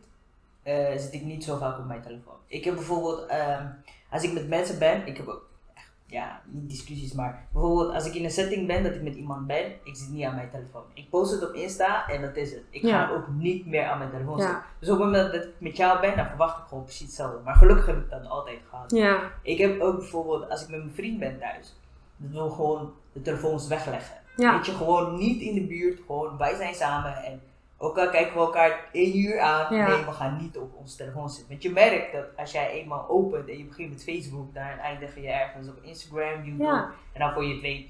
[0.63, 2.35] eh, zit ik niet zo vaak op mijn telefoon.
[2.47, 3.65] Ik heb bijvoorbeeld, ehm,
[4.11, 5.49] als ik met mensen ben, ik heb ook
[6.11, 9.47] ja, niet discussies, maar bijvoorbeeld als ik in een setting ben dat ik met iemand
[9.47, 10.83] ben, ik zit niet aan mijn telefoon.
[10.95, 12.63] Ik post het op Insta en dat is het.
[12.71, 13.07] Ik Ja.
[13.07, 14.43] ga ook niet meer aan mijn telefoon Ja.
[14.43, 14.63] zitten.
[14.79, 17.39] Dus op het moment dat ik met jou ben, dan verwacht ik gewoon precies hetzelfde.
[17.45, 18.91] Maar gelukkig heb ik dat altijd gehad.
[18.91, 21.77] Ja, Ik heb ook bijvoorbeeld, als ik met mijn vriend ben thuis,
[22.17, 24.17] dat we gewoon de telefoons wegleggen.
[24.37, 27.41] Weet je, gewoon niet in de buurt, gewoon wij zijn samen en
[27.83, 29.89] ook al kijken we elkaar één uur aan, Ja.
[29.89, 31.49] nee, we gaan niet op onze telefoon zitten.
[31.49, 35.15] Want je merkt dat als jij eenmaal opent en je begint met Facebook, dan eindig
[35.15, 36.91] je ergens op Instagram, YouTube, Ja.
[37.13, 37.87] en dan voor je het weet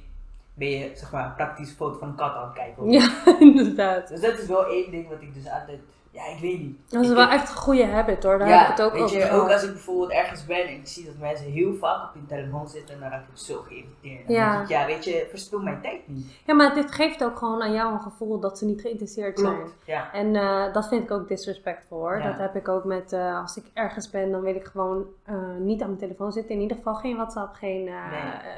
[0.55, 2.91] ben je zeg maar een praktische foto van een kat aan het kijken.
[2.91, 3.11] ja,
[3.51, 4.09] inderdaad.
[4.09, 5.81] Dus dat is wel één ding wat ik dus altijd,
[6.13, 6.77] ja ik weet niet.
[6.89, 8.93] Dat is Ik wel echt een goede habit hoor, daar ja, heb ik het ook
[8.93, 9.41] weet over je, gehad.
[9.41, 12.27] ook als ik bijvoorbeeld ergens ben en ik zie dat mensen heel vaak op hun
[12.27, 14.27] telefoon zitten, dan raak ik zo geïrriteerd.
[14.27, 14.51] Dan Ja.
[14.53, 16.27] denk ik, ja, weet je, verspil mijn tijd niet.
[16.47, 19.57] Ja, maar dit geeft ook gewoon aan jou een gevoel dat ze niet geïnteresseerd zijn.
[19.85, 20.13] Ja.
[20.13, 22.19] En eh, dat vind ik ook disrespectful hoor.
[22.19, 22.29] Ja.
[22.31, 25.35] Dat heb ik ook met, eh, als ik ergens ben, dan wil ik gewoon eh,
[25.59, 26.55] niet aan mijn telefoon zitten.
[26.55, 27.93] In ieder geval geen WhatsApp, geen, Nee.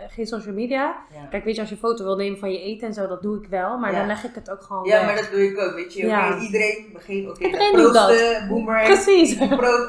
[0.08, 0.96] geen social media.
[1.30, 3.22] Kijk, weet je, als je een foto wil nemen van je eten en zo, dat
[3.22, 3.78] doe ik wel.
[3.78, 5.04] Maar dan leg ik het ook gewoon Ja, weg.
[5.04, 6.02] maar dat doe ik ook, weet je.
[6.40, 8.08] Iedereen begint, oké, Iedereen doet dat.
[8.84, 9.40] Precies.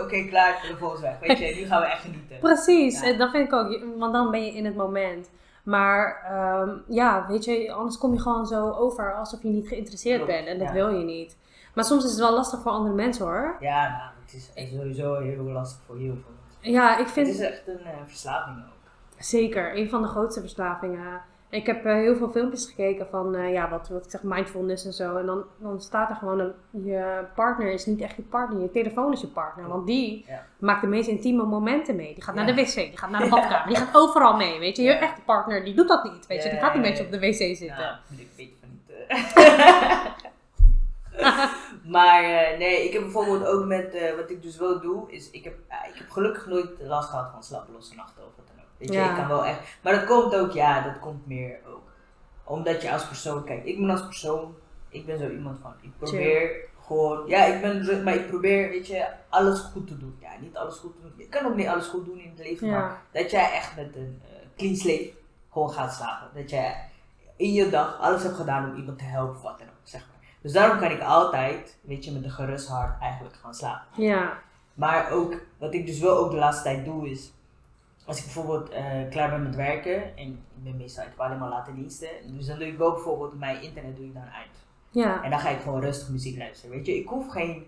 [0.01, 0.59] oké, klaar,
[0.95, 1.55] is weg, weet je.
[1.55, 2.39] Nu gaan we echt genieten.
[2.39, 3.13] Precies, Ja.
[3.13, 5.29] dat vind ik ook, want dan ben je in het moment.
[5.63, 10.15] Maar ehm, ja, weet je, anders kom je gewoon zo over alsof je niet geïnteresseerd
[10.23, 10.73] Klopt, bent en dat ja.
[10.73, 11.37] wil je niet.
[11.73, 13.57] Maar soms is het wel lastig voor andere mensen hoor.
[13.59, 16.71] Ja, nou, het is sowieso heel lastig voor heel veel mensen.
[16.71, 18.91] Ja, ik Het vind is echt een eh, verslaving ook.
[19.19, 21.21] zeker een van de grootste verslavingen.
[21.53, 24.85] Ik heb eh, heel veel filmpjes gekeken van, eh, ja, wat, wat ik zeg, mindfulness
[24.85, 25.15] en zo.
[25.17, 26.53] En dan, dan staat er gewoon, een,
[26.85, 29.67] je partner is niet echt je partner, je telefoon is je partner.
[29.67, 30.45] Want die Ja.
[30.59, 32.13] maakt de meest intieme momenten mee.
[32.13, 32.53] Die gaat naar Ja.
[32.53, 34.83] de wc, die gaat naar de badkamer, die gaat overal mee, weet je.
[34.83, 34.99] Je Ja.
[34.99, 36.49] echte partner, die doet dat niet, weet je.
[36.49, 37.09] Die Ja, gaat niet ja, met je ja.
[37.15, 37.67] op de wc zitten.
[37.77, 39.07] Nou, moet ik weet van niet.
[39.07, 40.13] eh.
[41.95, 42.21] maar
[42.57, 45.53] nee, ik heb bijvoorbeeld ook met, wat ik dus wel doe, is ik heb,
[45.93, 48.52] ik heb gelukkig nooit last gehad van slapeloze nachten of wat dan ook.
[48.83, 49.09] Weet je, Ja.
[49.09, 51.81] ik kan wel echt, maar dat komt ook, ja, dat komt meer ook.
[52.43, 54.55] Omdat je als persoon, kijk, ik ben als persoon,
[54.89, 56.51] ik ben zo iemand van, ik probeer
[56.85, 60.17] gewoon, ja, ik ben druk, maar ik probeer, weet je, alles goed te doen.
[60.21, 61.13] Ja, niet alles goed te doen.
[61.17, 63.95] Je kan ook niet alles goed doen in het leven, maar dat jij echt met
[63.95, 65.11] een eh, clean slate
[65.51, 66.41] gewoon gaat slapen.
[66.41, 66.89] Dat jij
[67.35, 70.27] in je dag alles hebt gedaan om iemand te helpen wat dan ook, zeg maar.
[70.41, 74.03] Dus daarom kan ik altijd, weet je, met een gerust hart eigenlijk gaan slapen.
[74.03, 74.33] ja,
[74.73, 77.33] Maar ook, wat ik dus wel ook de laatste tijd doe is,
[78.05, 81.39] als ik bijvoorbeeld eh, klaar ben met werken, en ik ben meestal, ik heb alleen
[81.39, 84.57] maar late diensten, dus dan doe ik wel bijvoorbeeld mijn internet doe ik dan uit.
[84.89, 86.97] ja, En dan ga ik gewoon rustig muziek luisteren, weet je.
[86.97, 87.65] Ik hoef geen,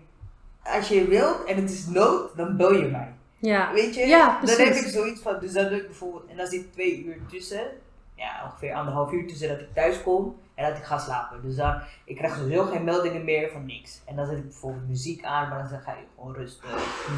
[0.62, 3.12] als je wilt en het is nood, dan bel je mij.
[3.38, 3.72] ja.
[3.72, 4.06] Weet je?
[4.06, 7.04] Ja, dan heb ik zoiets van, dus dan doe ik bijvoorbeeld, en dan zit twee
[7.04, 7.66] uur tussen,
[8.14, 11.42] ja, ongeveer anderhalf uur tussen dat ik thuis kom en dat ik ga slapen.
[11.42, 14.00] Dus dan, ik krijg sowieso geen meldingen meer van niks.
[14.04, 16.64] En dan zet ik bijvoorbeeld muziek aan, maar dan ga je gewoon rustig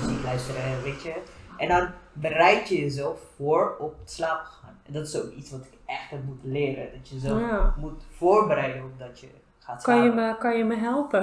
[0.01, 1.15] muziek luisteren, weet je.
[1.57, 1.89] En dan
[2.21, 4.79] bereid je jezelf voor op het slapen gaan.
[4.87, 7.75] En dat is ook iets wat ik echt heb moeten leren, dat je jezelf Ja.
[7.79, 9.29] moet voorbereiden op dat je
[9.59, 10.05] gaat Kan slapen.
[10.25, 11.21] je, me, kan je me helpen?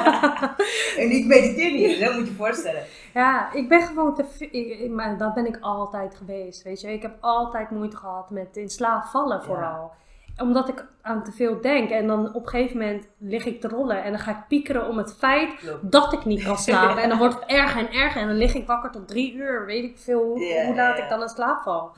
[1.02, 2.82] en ik mediteer niet, dat moet je voorstellen.
[3.14, 6.62] Ja, ik ben gewoon te ik- Maar dat ben ik altijd geweest.
[6.62, 9.92] Weet je, ik heb altijd moeite gehad met in slaap vallen, vooral.
[10.38, 11.90] Omdat ik aan te veel denk.
[11.90, 14.02] En dan op een gegeven moment lig ik te rollen.
[14.02, 17.02] En dan ga ik piekeren om het feit dat ik niet kan slapen.
[17.02, 18.20] En dan wordt het erger en erger.
[18.20, 19.66] En dan lig ik wakker tot drie uur.
[19.66, 21.90] Weet ik veel hoe, hoe laat ik dan in slaap val.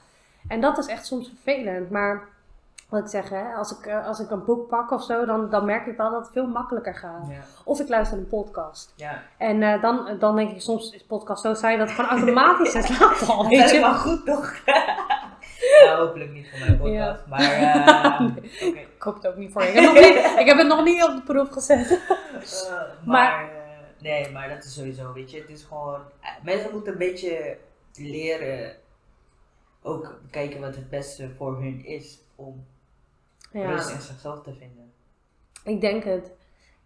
[0.48, 1.90] En dat is echt soms vervelend.
[1.90, 2.28] Maar
[2.88, 5.50] wat ik zeg, hè, als, ik, eh, als ik een boek pak of zo, dan,
[5.50, 7.26] dan merk ik wel dat het veel makkelijker gaat.
[7.28, 8.92] Ja, Of ik luister een podcast.
[8.96, 9.22] ja.
[9.38, 12.74] En eh, dan, dan denk ik soms is podcast zo saai dat ik gewoon automatisch
[12.74, 13.80] in slaap val, weet je.
[13.80, 14.52] wel goed toch?
[15.84, 16.94] nou, hopelijk niet voor mijn podcast.
[16.94, 17.24] Ja.
[17.28, 18.78] Maar oké.
[18.78, 19.68] Ik hoop het ook niet voor je.
[19.68, 22.00] Ik heb, nog niet, ik heb het nog niet op de proef gezet.
[22.08, 26.00] Eh, maar, eh, nee, maar dat is sowieso, weet je, het is gewoon,
[26.42, 27.56] mensen moeten een beetje
[27.94, 28.76] leren
[29.82, 32.66] ook kijken wat het beste voor hun is om
[33.52, 34.92] Ja, rust in zichzelf te vinden.
[35.64, 36.30] ik denk het.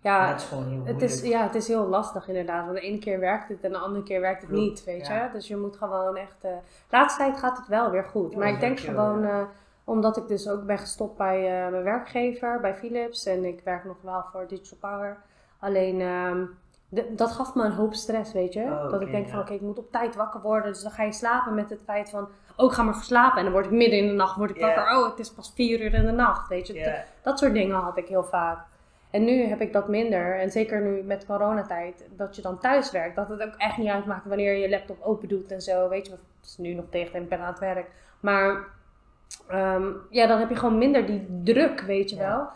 [0.05, 2.65] Ja, dat is gewoon heel het is, ja, het is heel lastig inderdaad.
[2.65, 5.07] Want de ene keer werkt het en de andere keer werkt het Klopt, niet, weet
[5.07, 5.25] ja.
[5.25, 5.31] je.
[5.33, 6.37] Dus je moet gewoon echt...
[6.41, 6.57] de
[6.91, 8.33] laatste tijd gaat het wel weer goed.
[8.33, 9.23] Ja, maar ik denk gewoon...
[9.23, 9.41] ja.
[9.41, 9.45] eh,
[9.85, 13.27] omdat ik dus ook ben gestopt bij eh, mijn werkgever, bij Philips.
[13.27, 15.17] En ik werk nog wel voor Digital Power.
[15.59, 16.45] Alleen, ehm,
[17.17, 18.63] dat gaf me een hoop stress, weet je.
[18.63, 20.73] Oh, dat ik denk van, oké, ik moet op tijd wakker worden.
[20.73, 23.39] Dus dan ga je slapen met het feit van, oh, ik ga maar verslapen.
[23.39, 24.97] En dan word ik midden in de nacht word ik wakker.
[24.97, 27.03] Oh, het is pas vier uur in de nacht, weet je.
[27.23, 28.59] Dat soort dingen had ik heel vaak.
[29.15, 30.39] En nu heb ik dat minder.
[30.41, 33.17] En zeker nu met coronatijd, dat je dan thuis werkt.
[33.17, 35.89] Dat het ook echt niet uitmaakt wanneer je je laptop open doet en zo.
[35.89, 37.91] Weet je, het is nu nog tegen en ik ben aan het werk.
[38.21, 38.65] Maar
[39.49, 42.29] ehm, ja, dan heb je gewoon minder die druk, weet je Ja.
[42.29, 42.49] wel.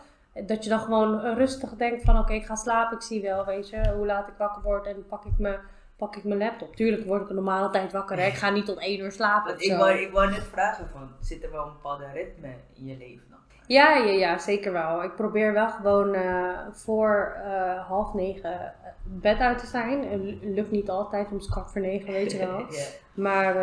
[0.45, 3.69] Dat je dan gewoon rustig denkt van oké, ik ga slapen, ik zie wel, weet
[3.69, 4.85] je, hoe laat ik wakker word.
[4.85, 5.59] En pak ik mijn
[5.97, 6.75] pak ik mijn laptop.
[6.75, 8.17] Tuurlijk word ik een normale tijd wakker.
[8.17, 8.25] Hè?
[8.25, 11.43] Ik ga niet tot één uur slapen ik wou, ik wou net vragen van, zit
[11.43, 13.28] er wel een bepaalde ritme in je leven?
[13.69, 15.03] Ja, ja, ja, zeker wel.
[15.03, 18.69] Ik probeer wel gewoon eh, voor eh, half negen eh,
[19.03, 20.21] bed uit te zijn.
[20.23, 22.65] Lu- lukt niet altijd, soms kwart voor negen, weet je wel.
[23.13, 23.55] Maar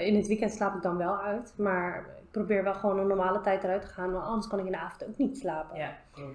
[0.00, 1.54] in het weekend slaap ik dan wel uit.
[1.56, 4.12] Maar ik probeer wel gewoon een normale tijd eruit te gaan.
[4.12, 5.78] Want anders kan ik in de avond ook niet slapen.
[5.78, 5.90] ja.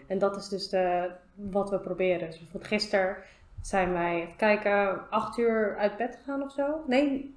[0.08, 2.28] En dat is dus de, wat we proberen.
[2.28, 3.16] Dus bijvoorbeeld gisteren
[3.62, 6.84] zijn wij, kijken, acht uur uit bed gegaan of zo.
[6.88, 7.36] Nee,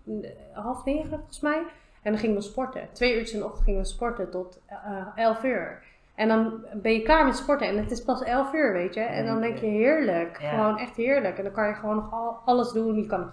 [0.52, 1.62] half negen volgens mij.
[2.06, 2.88] En dan gingen we sporten.
[2.92, 4.76] Twee uurtjes in de ochtend gingen we sporten tot eh,
[5.16, 5.82] elf uur.
[6.14, 9.00] En dan ben je klaar met sporten en het is pas elf uur, weet je.
[9.00, 10.38] En dan denk je heerlijk.
[10.40, 10.48] Ja.
[10.50, 11.36] Gewoon echt heerlijk.
[11.38, 12.94] En dan kan je gewoon nog al, alles doen.
[12.96, 13.30] Je kan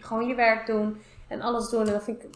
[0.00, 0.96] gewoon- je werk doen
[1.28, 1.86] en alles doen.
[1.86, 2.28] En dat vind ik,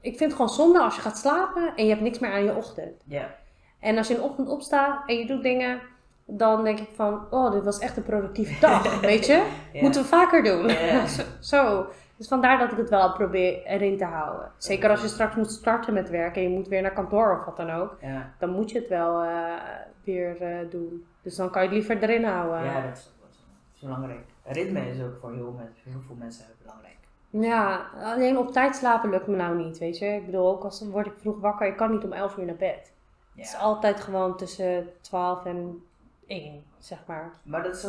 [0.00, 2.44] ik vind het gewoon zonde als je gaat slapen en je hebt niks meer aan
[2.44, 3.02] je ochtend.
[3.04, 3.34] Ja,
[3.80, 5.80] En als je in de ochtend opstaat en je doet dingen,
[6.26, 9.46] dan denk ik van, oh, dit was echt een productieve dag, weet je?
[9.72, 9.80] ja.
[9.80, 10.68] Moeten we vaker doen.
[10.68, 11.04] Ja.
[11.40, 11.86] Zo.
[12.16, 14.50] Dus vandaar dat ik het wel probeer erin te houden.
[14.56, 17.44] Zeker als je straks moet starten met werken en je moet weer naar kantoor of
[17.44, 18.32] wat dan ook, ja.
[18.38, 19.52] dan moet je het wel eh,
[20.04, 21.06] weer eh, doen.
[21.22, 22.64] Dus dan kan je het liever erin houden.
[22.64, 23.12] ja, dat is.
[23.20, 23.30] Dat
[23.74, 24.24] is belangrijk.
[24.44, 25.60] Ritme is ook voor heel,
[26.06, 26.96] veel mensen belangrijk.
[27.30, 30.06] Ja, alleen op tijd slapen lukt me nou niet, weet je.
[30.06, 32.56] Ik bedoel, ook als word ik vroeg wakker, ik kan niet om 11 uur naar
[32.56, 32.92] bed.
[33.36, 35.84] Het is altijd gewoon tussen 12 en
[36.26, 37.32] 1, zeg maar.
[37.42, 37.82] Maar dat is,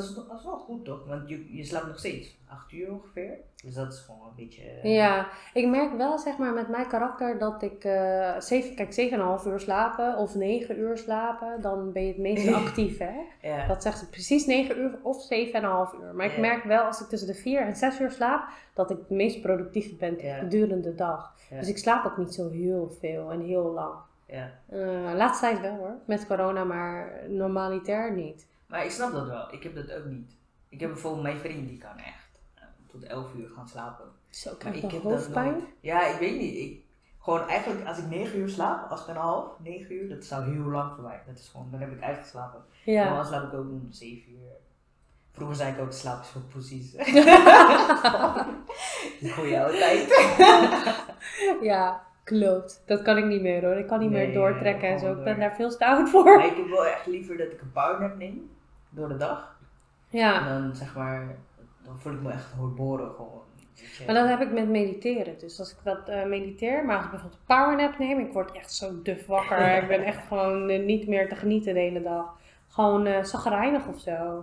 [0.44, 1.06] wel goed toch?
[1.08, 3.38] Want je, je slaapt nog steeds 8 uur ongeveer.
[3.64, 4.62] Dus dat is gewoon een beetje.
[4.64, 8.94] eh, Ja, ik merk wel zeg maar met mijn karakter dat ik eh zeven, kijk,
[9.42, 13.14] 7,5 uur slapen of 9 uur slapen, dan ben je het meest actief hè.
[13.42, 13.68] Ja.
[13.68, 15.30] Dat zegt ze precies 9 uur of 7,5
[16.02, 16.14] uur.
[16.16, 18.98] Maar ik merk wel als ik tussen de 4 en 6 uur slaap, dat ik
[18.98, 20.36] het meest productief ben Ja.
[20.38, 21.36] gedurende de dag.
[21.50, 23.94] Dus ik slaap ook niet zo heel veel en heel lang.
[24.26, 24.50] ja.
[24.70, 28.46] Eh laatste tijd wel hoor, met corona, maar normalitair niet.
[28.74, 29.54] Maar ik snap dat wel.
[29.54, 30.32] Ik heb dat ook niet.
[30.70, 34.06] Ik heb bijvoorbeeld mijn vriend die kan echt eh, tot 11 uur gaan slapen.
[34.30, 35.56] Zo krijg ik heb dat hoofdpijn.
[35.80, 36.56] Ja, ik weet niet.
[36.56, 36.82] Ik,
[37.20, 39.00] gewoon eigenlijk als ik 9 uur slaap,
[39.60, 41.22] 8,5, 9 uur, dat zou heel lang voor mij.
[41.28, 42.64] Dat is gewoon, dan heb ik uitgeslapen.
[42.86, 43.04] Ja.
[43.04, 44.52] Normaal slaap ik ook om 7 uur.
[45.32, 46.92] Vroeger zei ik ook, slaap is voor precies.
[49.22, 50.08] Die goede oude tijd.
[51.62, 52.84] ja, klopt.
[52.86, 53.76] Dat kan ik niet meer hoor.
[53.78, 55.12] Ik kan niet Nee, meer doortrekken en zo.
[55.12, 56.24] Ik ben daar veel oud voor.
[56.24, 58.52] Maar ik heb wel echt liever dat ik een powernap neem
[58.96, 59.56] door de dag.
[60.12, 61.36] En Ja, dan zeg maar,
[61.86, 63.42] dan voel ik me echt herboren gewoon.
[64.06, 65.36] maar dat heb ik met mediteren.
[65.40, 68.52] Dus als ik dat eh, mediteer, maar als ik bijvoorbeeld een powernap neem, ik word
[68.52, 69.58] echt zo duf wakker.
[69.82, 72.26] ik ben echt gewoon eh, niet meer te genieten de hele dag.
[72.68, 74.40] Gewoon zagrijnig of zo.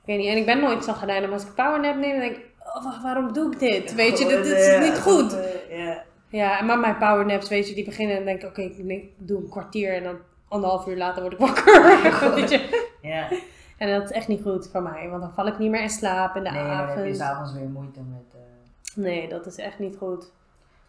[0.00, 0.28] Ik weet niet.
[0.28, 2.84] En ik ben nooit zagrijnig, maar als ik een powernap neem, dan denk ik, oh,
[2.84, 3.94] wa- waarom doe ik dit?
[3.94, 5.36] Weet je, dit, dit is niet goed.
[5.70, 6.02] Ja.
[6.28, 9.48] Ja, maar mijn powernaps, weet je, die beginnen en denk ik, oké, ik doe een
[9.48, 10.16] kwartier en dan
[10.48, 11.82] anderhalf uur later word ik wakker.
[12.50, 13.40] je.
[13.76, 15.90] En dat is echt niet goed voor mij, want dan val ik niet meer in
[15.90, 17.16] slaap in de Nee, dan heb je avond.
[17.16, 18.34] s'avonds weer moeite met...
[18.34, 20.30] eh, Nee, dat is echt niet goed.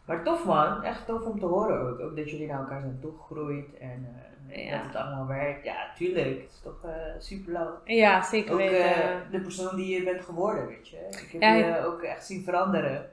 [0.06, 2.00] Maar tof man, echt tof om te horen ook.
[2.00, 4.08] Ook dat jullie naar elkaar zijn toegegroeid en
[4.48, 4.78] eh, Ja.
[4.78, 5.64] dat het allemaal werkt.
[5.66, 6.26] Ja, tuurlijk.
[6.42, 7.96] Het is toch eh super leuk.
[7.98, 9.22] Ja, zeker Ook weten.
[9.32, 10.98] de persoon die je bent geworden, weet je.
[11.10, 13.10] Ik heb Ja, je ook echt zien veranderen.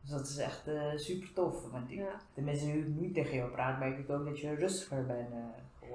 [0.00, 0.62] Dus dat is echt
[0.96, 1.70] super tof.
[1.72, 2.04] Want ik, Ja.
[2.34, 5.28] de mensen die nu tegen jou praten, merk ik ook dat je rustiger bent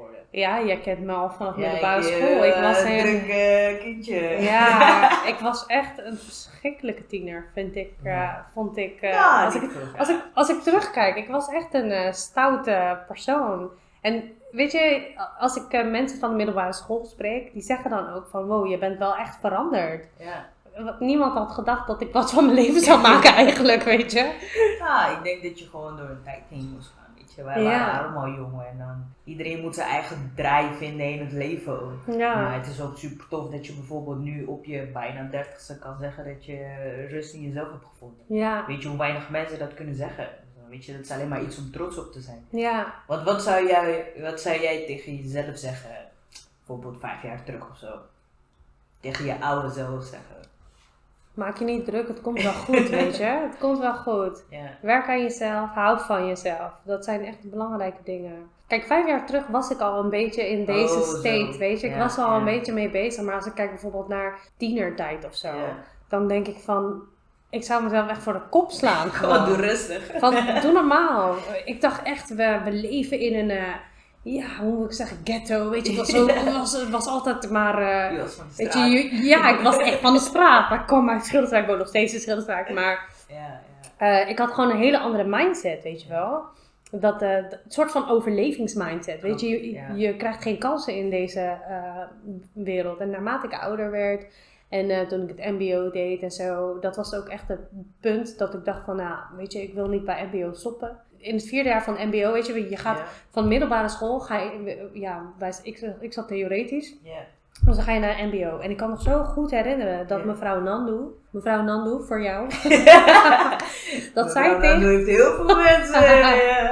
[0.05, 2.43] eh, ja, jij kent me al vanaf Ja, middelbare ik, school.
[2.43, 4.19] eh, Ik was een druk eh, kindje.
[4.41, 7.91] Ja, ik was echt een verschrikkelijke tiener, vind ik.
[8.03, 9.61] eh, vond ik, eh, Ja, als, ik
[9.97, 13.69] als, ik, als ik terugkijk, ik was echt een eh, stoute persoon.
[14.01, 18.13] En weet je, als ik eh, mensen van de middelbare school spreek, die zeggen dan
[18.13, 20.05] ook van, wow, je bent wel echt veranderd.
[20.19, 20.45] Ja.
[20.83, 24.31] Want Niemand had gedacht dat ik wat van mijn leven zou maken eigenlijk, weet je.
[24.79, 26.93] Ja, ik denk dat je gewoon door een tijd heen moest
[27.37, 27.69] je, wij Ja.
[27.69, 32.05] waren allemaal jong en dan iedereen moet zijn eigen draai vinden in het leven ook.
[32.07, 35.79] Maar Ja, het is ook super tof dat je bijvoorbeeld nu op je bijna dertigste
[35.79, 38.25] kan zeggen dat je rust in jezelf hebt gevonden.
[38.27, 40.27] ja, Weet je hoe weinig mensen dat kunnen zeggen?
[40.69, 42.45] Weet je, dat is alleen maar iets om trots op te zijn.
[42.49, 42.93] ja.
[43.07, 45.95] Want wat zou jij, wat zou jij tegen jezelf zeggen,
[46.57, 47.89] bijvoorbeeld vijf jaar terug of zo?
[48.99, 50.35] Tegen je oude zelf zeggen.
[51.37, 53.23] Maak je niet druk, het komt wel goed, weet je.
[53.23, 54.43] Het komt wel goed.
[54.49, 54.69] Ja.
[54.81, 56.71] Werk aan jezelf, hou van jezelf.
[56.83, 58.49] Dat zijn echt belangrijke dingen.
[58.67, 61.17] Kijk, vijf jaar terug was ik al een beetje in deze Oh, zo.
[61.17, 61.87] state, weet je.
[61.87, 62.37] Ik was er al ja.
[62.37, 63.23] een beetje mee bezig.
[63.23, 65.49] Maar als ik kijk bijvoorbeeld naar tienertijd of zo,
[66.09, 67.01] dan denk ik van...
[67.49, 69.09] Ik zou mezelf echt voor de kop slaan.
[69.11, 69.47] Gewoon Gewoon.
[69.57, 70.11] doe rustig.
[70.17, 71.35] Van, doe normaal.
[71.65, 73.57] Ik dacht echt, we, we leven in een...
[73.57, 73.63] eh,
[74.33, 75.95] ja, hoe moet ik zeggen, ghetto, weet je.
[75.97, 77.75] Was, zo, was, het was altijd maar...
[78.17, 80.69] was de Weet je, ja, ik was echt van de straat.
[80.69, 82.73] Maar ik kwam uit Schilderswijk, ik woon nog steeds in Schilderswijk.
[82.73, 83.61] Maar Ja,
[83.97, 84.21] ja.
[84.21, 86.41] eh, ik had gewoon een hele andere mindset, weet je wel.
[86.91, 89.47] Dat, eh, dat- soort van overlevingsmindset, weet je.
[89.49, 89.87] Je, Ja.
[89.95, 91.57] je krijgt geen kansen in deze
[92.53, 92.99] wereld.
[92.99, 94.25] En naarmate ik ouder werd
[94.69, 97.59] En toen ik het MBO deed en zo, dat was ook echt het
[98.01, 100.97] punt dat ik dacht van, nou, weet je, ik wil niet bij MBO stoppen.
[101.17, 103.05] In het vierde jaar van MBO, weet je, je gaat Ja.
[103.29, 107.19] van middelbare school, ga je, ja, wij, ik, ik zat theoretisch, Ja.
[107.65, 108.59] dus dan ga je naar MBO.
[108.59, 110.25] En ik kan me zo goed herinneren dat Ja.
[110.25, 110.93] mevrouw Nandu,
[111.29, 112.47] mevrouw Nandu voor jou,
[114.13, 116.03] dat zij, Nandu tegen, heeft heel veel mensen.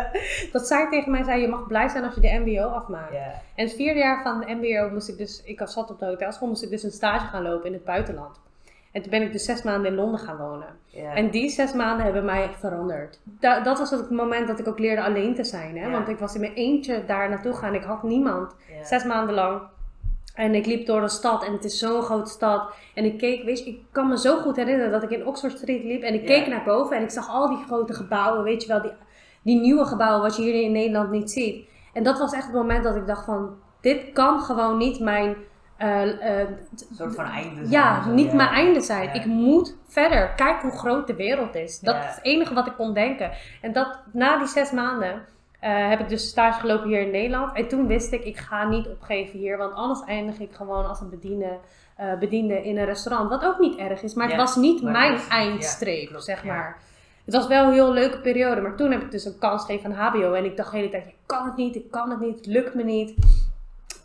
[0.51, 3.13] dat zij tegen mij zei, je mag blij zijn als je de MBO afmaakt.
[3.13, 3.41] Ja.
[3.55, 6.47] En het vierde jaar van de MBO moest ik dus, ik zat op de hotelschool,
[6.47, 8.43] moest ik dus een stage gaan lopen in het buitenland.
[8.95, 10.67] En toen ben ik dus zes maanden in Londen gaan wonen.
[11.13, 13.19] En die zes maanden hebben mij veranderd.
[13.23, 15.77] Da- dat was het moment dat ik ook leerde alleen te zijn.
[15.77, 15.89] Hè?
[15.91, 17.73] Want ik was in mijn eentje daar naartoe gaan.
[17.73, 18.55] Ik had niemand.
[18.83, 19.61] Zes maanden lang.
[20.35, 22.73] En ik liep door de stad en het is zo'n grote stad.
[22.93, 25.57] En ik keek, weet je, ik kan me zo goed herinneren dat ik in Oxford
[25.57, 26.01] Street liep.
[26.01, 28.81] En ik keek naar boven en ik zag al die grote gebouwen, weet je wel,
[28.81, 28.91] die,
[29.41, 31.67] die nieuwe gebouwen wat je hier in Nederland niet ziet.
[31.93, 35.35] En dat was echt het moment dat ik dacht van, dit kan gewoon niet mijn...
[35.77, 36.47] eh, eh,
[36.89, 37.55] Een soort van einde.
[37.55, 38.35] zijn ja, niet ja.
[38.35, 39.03] mijn einde zijn.
[39.07, 39.13] Ja.
[39.13, 40.29] Ik moet verder.
[40.35, 41.79] Kijk hoe groot de wereld is.
[41.79, 42.01] Dat Ja.
[42.09, 43.31] is het enige wat ik kon denken.
[43.61, 45.21] En dat, na die zes maanden
[45.59, 47.55] eh, heb ik dus stage gelopen hier in Nederland.
[47.55, 49.57] En toen wist ik, ik ga niet opgeven hier.
[49.57, 51.57] Want anders eindig ik gewoon als een bediende,
[52.19, 53.29] bediende in een restaurant.
[53.29, 54.13] Wat ook niet erg is.
[54.13, 56.77] Maar het was niet maar mijn ja, eindstreep, klopt, zeg maar.
[57.25, 58.61] Het was wel een heel leuke periode.
[58.61, 60.33] Maar toen heb ik dus een kans gegeven aan HBO.
[60.33, 62.45] En ik dacht de hele tijd, ik kan het niet, ik kan het niet, het
[62.45, 63.13] lukt me niet.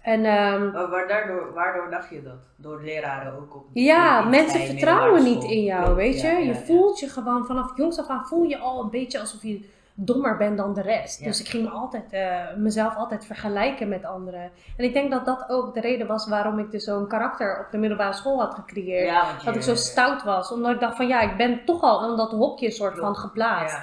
[0.02, 2.38] En ehm, Maar daardoor, waardoor dacht je dat?
[2.56, 6.26] Door leraren ook op Ja, mensen vertrouwen niet in jou, weet je.
[6.26, 9.20] ja, je ja, voelt je gewoon vanaf jongs af aan voel je al een beetje
[9.20, 11.24] alsof je dommer bent dan de rest.
[11.24, 14.50] Dus ik ging me altijd, eh, mezelf altijd vergelijken met anderen.
[14.76, 17.70] En ik denk dat dat ook de reden was waarom ik dus zo'n karakter op
[17.70, 19.44] de middelbare school had gecreëerd.
[19.44, 22.16] Dat ik zo stout was, omdat ik dacht van ja, ik ben toch al in
[22.16, 23.78] dat hokje soort van geplaatst.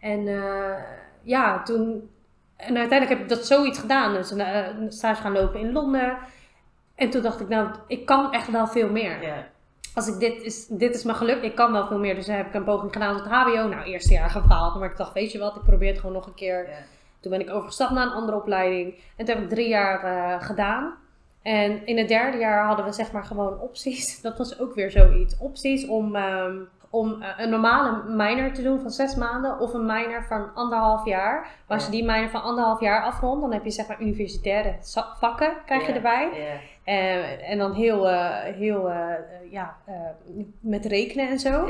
[0.00, 0.78] En eh,
[1.22, 2.10] ja, toen.
[2.56, 4.12] En uiteindelijk heb ik dat zoiets gedaan.
[4.12, 6.18] Dus een, eh, een stage gaan lopen in Londen.
[6.94, 9.48] En toen dacht ik, nou, ik kan echt wel veel meer.
[9.94, 12.14] Als ik dit is, dit is me gelukt, ik kan wel veel meer.
[12.14, 13.68] Dus dan heb ik een poging gedaan het HBO.
[13.68, 14.74] Nou, eerste jaar gefaald.
[14.78, 16.68] Maar ik dacht, weet je wat, ik probeer het gewoon nog een keer.
[17.20, 18.94] Toen ben ik overgestapt naar een andere opleiding.
[19.16, 20.94] En toen heb ik drie jaar eh, gedaan.
[21.42, 24.20] En in het derde jaar hadden we zeg maar gewoon opties.
[24.22, 25.38] Dat was ook weer zoiets.
[25.38, 26.56] Opties om, ehm,
[26.90, 29.58] om eh, een normale minor te doen van zes maanden.
[29.58, 31.40] Of een minor van anderhalf jaar.
[31.40, 34.74] Maar als je die minor van anderhalf jaar afrondt, dan heb je zeg maar universitaire
[35.18, 36.28] vakken krijg je erbij.
[36.34, 36.92] Ja.
[36.92, 38.92] Eh, en dan heel, eh, heel
[39.50, 39.76] ja,
[40.60, 41.68] met rekenen en zo.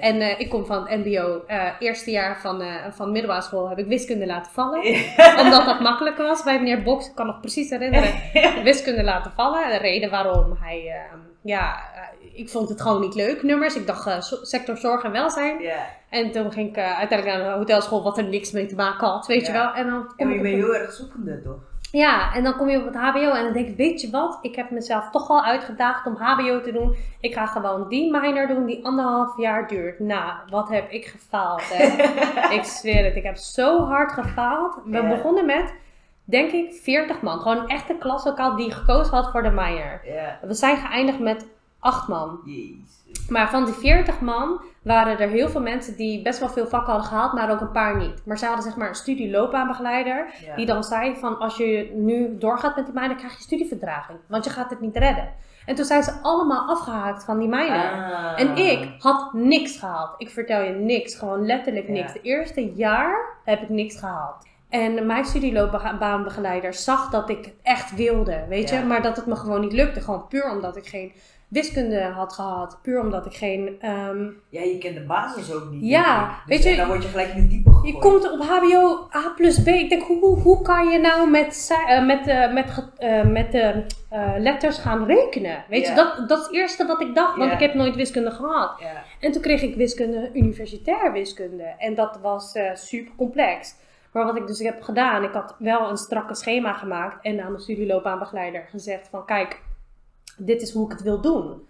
[0.00, 1.42] En ik kom van het MBO.
[1.78, 4.80] eerste jaar van, van middelbare school heb ik wiskunde laten vallen.
[5.44, 6.42] Omdat dat makkelijker was.
[6.42, 8.12] Bij meneer Boks, ik kan nog precies herinneren.
[8.64, 9.68] wiskunde laten vallen.
[9.68, 10.92] De reden waarom hij...
[11.44, 13.76] ja, eh, ik vond het gewoon niet leuk, nummers.
[13.76, 15.60] Ik dacht eh, sector zorg en welzijn.
[16.08, 19.08] En toen ging ik eh, uiteindelijk naar een hotelschool wat er niks mee te maken
[19.08, 19.72] had, weet je wel.
[19.72, 21.58] En dan En kom je bent heel erg zoekende, toch?
[21.90, 24.38] ja, en dan kom je op het HBO en dan denk ik, weet je wat?
[24.42, 26.96] Ik heb mezelf toch al uitgedaagd om HBO te doen.
[27.20, 29.98] Ik ga gewoon die minor doen die anderhalf jaar duurt.
[29.98, 31.84] Nou, wat heb ik gefaald, hè?
[32.58, 34.78] ik zweer het, ik heb zo hard gefaald.
[34.84, 35.74] We begonnen met,
[36.24, 37.40] denk ik, 40 man.
[37.40, 39.52] Gewoon een echte klaslokaal die gekozen had voor de.
[40.04, 40.38] Ja.
[40.42, 41.46] We zijn geëindigd met
[41.78, 42.40] 8 man.
[42.44, 43.28] Jezus.
[43.28, 46.92] Maar van die 40 man waren er heel veel mensen die best wel veel vakken
[46.92, 48.22] hadden gehaald, maar ook een paar niet.
[48.26, 50.26] Maar ze hadden zeg maar een studieloopbaanbegeleider.
[50.56, 54.18] Die dan zei van als je nu doorgaat met die minor, krijg je studieverdraging.
[54.26, 55.32] Want je gaat het niet redden.
[55.66, 57.92] En toen zijn ze allemaal afgehaakt van die minor.
[57.92, 58.40] Ah.
[58.40, 60.14] En ik had niks gehaald.
[60.18, 61.14] Ik vertel je niks.
[61.14, 62.12] Gewoon letterlijk niks.
[62.12, 62.12] Ja.
[62.12, 64.46] De eerste jaar heb ik niks gehaald.
[64.82, 68.74] En mijn studieloopbaanbegeleider zag dat ik het echt wilde, weet je.
[68.76, 68.82] Ja.
[68.82, 70.00] Maar dat het me gewoon niet lukte.
[70.00, 71.12] Gewoon puur omdat ik geen
[71.48, 72.78] wiskunde had gehad.
[72.82, 73.76] Puur omdat ik geen...
[73.80, 75.84] ehm, Ja, je kent de basis ook niet.
[75.84, 76.26] Ja.
[76.26, 77.94] Dus weet je, en dan word je gelijk in het diepe gegooid.
[77.94, 79.66] Je komt op HBO A plus B.
[79.66, 83.84] Ik denk, hoe, hoe, kan je nou met, eh, met, eh, met, eh, met de
[84.10, 85.64] eh, letters gaan rekenen?
[85.68, 87.54] Weet je, dat, dat is het eerste wat ik dacht, want Ja.
[87.54, 88.82] ik heb nooit wiskunde gehad.
[89.20, 91.74] En toen kreeg ik wiskunde, universitair wiskunde.
[91.78, 93.74] En dat was super complex.
[94.14, 97.50] Maar wat ik dus heb gedaan, ik had wel een strakke schema gemaakt en aan
[97.50, 99.62] mijn studieloopbaanbegeleider gezegd van, kijk,
[100.36, 101.66] dit is hoe ik het wil doen.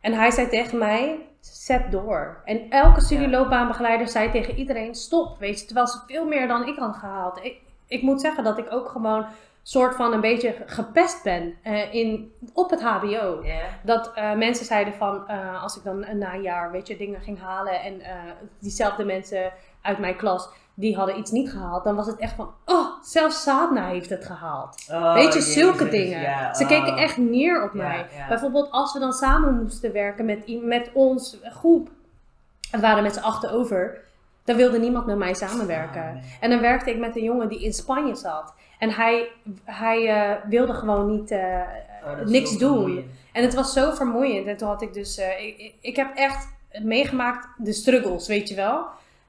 [0.00, 2.42] En hij zei tegen mij, zet door.
[2.44, 5.38] En elke studieloopbaanbegeleider zei tegen iedereen, stop.
[5.38, 7.44] Weet je, terwijl ze veel meer dan ik had gehaald.
[7.44, 9.26] Ik, ik moet zeggen dat ik ook gewoon
[9.62, 13.44] soort van een beetje gepest ben eh, in, op het hbo.
[13.82, 17.20] Dat eh, mensen zeiden van, eh, als ik dan na een jaar, weet je, dingen
[17.20, 18.02] ging halen en
[18.58, 22.50] diezelfde mensen uit mijn klas, die hadden iets niet gehaald, dan was het echt van,
[22.64, 24.84] oh, zelfs Sadna heeft het gehaald.
[24.90, 26.54] Oh, Weet je, jezus, zulke dingen.
[26.54, 26.68] Ze oh.
[26.68, 28.06] keken echt neer op mij.
[28.28, 31.88] Bijvoorbeeld als we dan samen moesten werken met, met ons groep,
[32.70, 34.00] en we waren met z'n achten over,
[34.44, 36.12] dan wilde niemand met mij samenwerken.
[36.12, 36.22] Nee.
[36.40, 38.54] En dan werkte ik met een jongen die in Spanje zat.
[38.78, 39.28] En hij,
[39.64, 41.60] hij eh, wilde gewoon niet, eh,
[42.04, 42.72] Oh, niks doen.
[42.72, 43.06] vermoeiend.
[43.32, 44.46] En het was zo vermoeiend.
[44.46, 46.48] En toen had ik dus, eh, ik, ik heb echt
[46.82, 48.84] meegemaakt de struggles, weet je wel.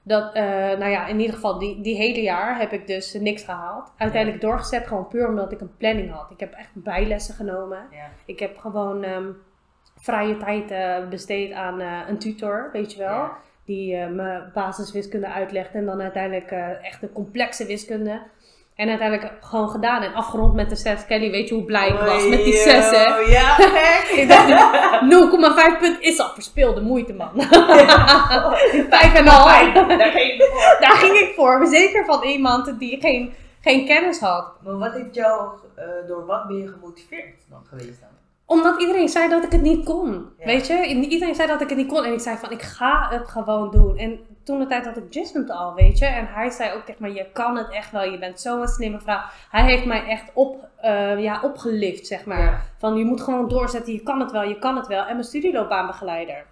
[0.06, 3.42] Dat, eh, nou ja, in ieder geval die, die hele jaar heb ik dus niks
[3.42, 3.92] gehaald.
[3.96, 6.30] Uiteindelijk doorgezet, gewoon puur omdat ik een planning had.
[6.30, 7.78] Ik heb echt bijlessen genomen.
[7.90, 8.10] Ja.
[8.24, 9.30] Ik heb gewoon ehm,
[9.96, 13.08] vrije tijd eh, besteed aan eh, een tutor, weet je wel.
[13.08, 13.36] Ja.
[13.64, 16.50] Die me basiswiskunde uitlegt en dan uiteindelijk
[16.82, 18.20] echt de complexe wiskunde.
[18.74, 21.06] En uiteindelijk gewoon gedaan en afgerond met de 6.
[21.06, 23.04] Kelly, weet je hoe blij ik was met die 6 hè?
[23.16, 24.08] Ja, gek.
[24.16, 24.48] Ik dacht,
[25.74, 27.30] 0,5 punt is al verspilde moeite, man.
[27.32, 27.38] 5,5.
[28.90, 30.76] Daar ging je voor.
[30.80, 31.66] Daar ging ik voor.
[31.66, 34.52] Zeker van iemand die geen, geen kennis had.
[34.64, 38.08] Maar wat heeft jou, eh, door wat ben je gemotiveerd dan geweest dan?
[38.46, 40.32] Omdat iedereen zei dat ik het niet kon.
[40.38, 40.44] Ja.
[40.46, 40.86] Weet je?
[40.86, 42.04] Iedereen zei dat ik het niet kon.
[42.04, 43.96] En ik zei van, ik ga het gewoon doen.
[43.96, 46.06] En toen de tijd had ik Justin al, weet je.
[46.06, 48.04] En hij zei ook tegen mij, je kan het echt wel.
[48.04, 49.20] Je bent zo'n slimme vrouw.
[49.50, 52.44] Hij heeft mij echt op, eh, ja, opgelift, zeg maar.
[52.44, 52.60] Ja.
[52.78, 53.92] Van, je moet gewoon doorzetten.
[53.92, 55.04] Je kan het wel, je kan het wel.
[55.04, 56.44] En mijn studieloopbaanbegeleider.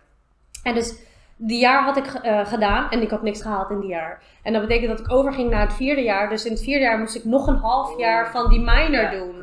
[0.62, 0.98] En dus
[1.36, 4.22] die jaar had ik eh, gedaan en ik had niks gehaald in die jaar.
[4.42, 6.28] En dat betekent dat ik overging naar het vierde jaar.
[6.28, 9.10] Dus in het vierde jaar moest ik nog een half jaar van die minor Ja,
[9.10, 9.41] doen.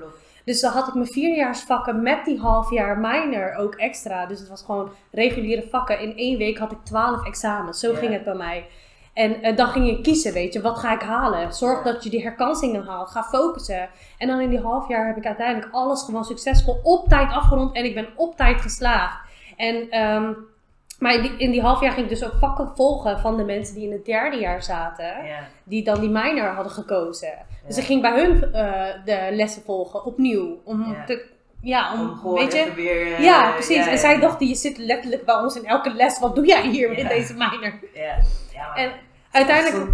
[0.50, 4.26] Dus dan had ik mijn vierdejaarsvakken met die half jaar minor ook extra.
[4.26, 6.00] Dus het was gewoon reguliere vakken.
[6.00, 7.80] In één week had ik twaalf examens.
[7.80, 7.98] Zo Ja.
[7.98, 8.66] ging het bij mij.
[9.14, 11.54] En dan ging je kiezen, weet je, wat ga ik halen?
[11.54, 13.10] Zorg dat je die herkansingen haalt.
[13.10, 13.90] Ga focussen.
[14.18, 17.76] En dan in die half jaar heb ik uiteindelijk alles gewoon succesvol op tijd afgerond.
[17.76, 19.20] En ik ben op tijd geslaagd.
[19.58, 20.34] En, ehm,
[21.00, 23.44] maar in die, in die half jaar ging ik dus ook vakken volgen van de
[23.44, 25.40] mensen die in het derde jaar zaten Ja.
[25.64, 27.34] die dan die minor hadden gekozen.
[27.68, 30.62] Dus ik ging bij hun eh, de lessen volgen opnieuw.
[30.64, 31.06] Om Ja.
[31.06, 31.26] te,
[31.62, 32.74] ja, om, Om gewoon weet je.
[32.76, 33.14] weer...
[33.14, 33.76] eh, Ja, precies.
[33.86, 36.20] ja, en zij dacht, je zit letterlijk bij ons in elke les.
[36.20, 37.10] Wat doe jij hier in Ja.
[37.10, 37.74] deze minor?
[37.94, 38.18] Ja,
[38.54, 38.92] ja maar En
[39.32, 39.92] uiteindelijk-.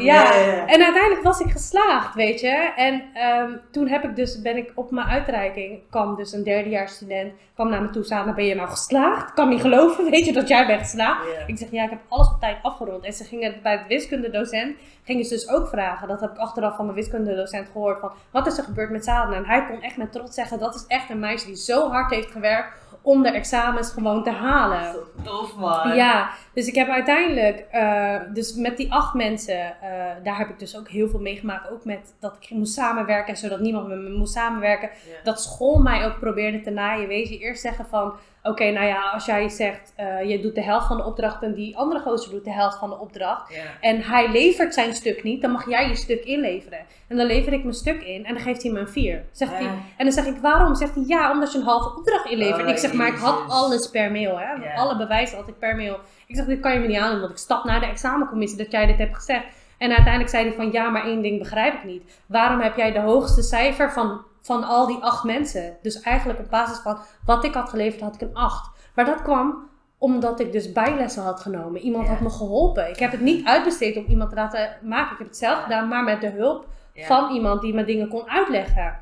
[0.00, 0.66] Ja, ja, ja.
[0.66, 2.72] en uiteindelijk was ik geslaagd, weet je.
[2.76, 7.32] En ehm, toen heb ik dus, ben ik op mijn uitreiking, kwam dus een derdejaarsstudent,
[7.54, 9.28] kwam naar me toe, Sana, ben je nou geslaagd?
[9.28, 11.26] Ik kan niet geloven, weet je, dat jij bent geslaagd.
[11.46, 13.04] Ik zeg, ja, ik heb alles op tijd afgerond.
[13.04, 16.76] En ze gingen bij de wiskundedocent, gingen ze dus ook vragen, dat heb ik achteraf
[16.76, 19.34] van mijn wiskundedocent gehoord, van wat is er gebeurd met Sana?
[19.34, 22.10] En hij kon echt met trots zeggen, dat is echt een meisje die zo hard
[22.10, 24.94] heeft gewerkt om de examens gewoon te halen.
[25.24, 25.96] Tof, man.
[25.96, 29.90] Ja, dus ik heb uiteindelijk, eh, dus met die acht mensen, eh,
[30.22, 31.70] daar heb ik dus ook heel veel meegemaakt.
[31.70, 34.88] Ook met dat ik moest samenwerken en zodat niemand met me moest samenwerken.
[34.88, 35.14] Ja.
[35.22, 37.08] Dat school mij ook probeerde te naaien.
[37.08, 38.12] Weet je, eerst zeggen van,
[38.42, 41.54] oké, nou ja, als jij zegt, eh, je doet de helft van de opdracht en
[41.54, 43.54] die andere gozer doet de helft van de opdracht.
[43.54, 43.62] Ja.
[43.80, 46.78] En hij levert zijn stuk niet, dan mag jij je stuk inleveren.
[47.08, 49.24] En dan lever ik mijn stuk in en dan geeft hij me een vier.
[49.32, 49.56] Zegt Ja.
[49.56, 49.66] hij,
[49.96, 50.74] en dan zeg ik, waarom?
[50.74, 52.62] Zegt hij, ja, omdat je een halve opdracht inlevert.
[52.62, 54.52] Oh, ik zeg, maar ik had alles per mail, hè.
[54.52, 54.74] Ja.
[54.74, 55.98] Alle bewijzen had ik per mail.
[56.26, 58.70] Ik zeg, dit kan je me niet aandoen, want ik stap naar de examencommissie dat
[58.70, 59.44] jij dit hebt gezegd.
[59.78, 62.20] En uiteindelijk zei hij van, ja, maar één ding begrijp ik niet.
[62.26, 65.76] Waarom heb jij de hoogste cijfer van, van al die acht mensen?
[65.82, 68.70] Dus eigenlijk op basis van wat ik had geleverd, had ik een acht.
[68.94, 71.80] Maar dat kwam omdat ik dus bijlessen had genomen.
[71.80, 72.10] Iemand Ja.
[72.12, 72.88] had me geholpen.
[72.90, 75.12] Ik heb het niet uitbesteed om iemand te laten maken.
[75.12, 75.62] Ik heb het zelf Ja.
[75.62, 77.06] gedaan, maar met de hulp Ja.
[77.06, 78.98] van iemand die me dingen kon uitleggen.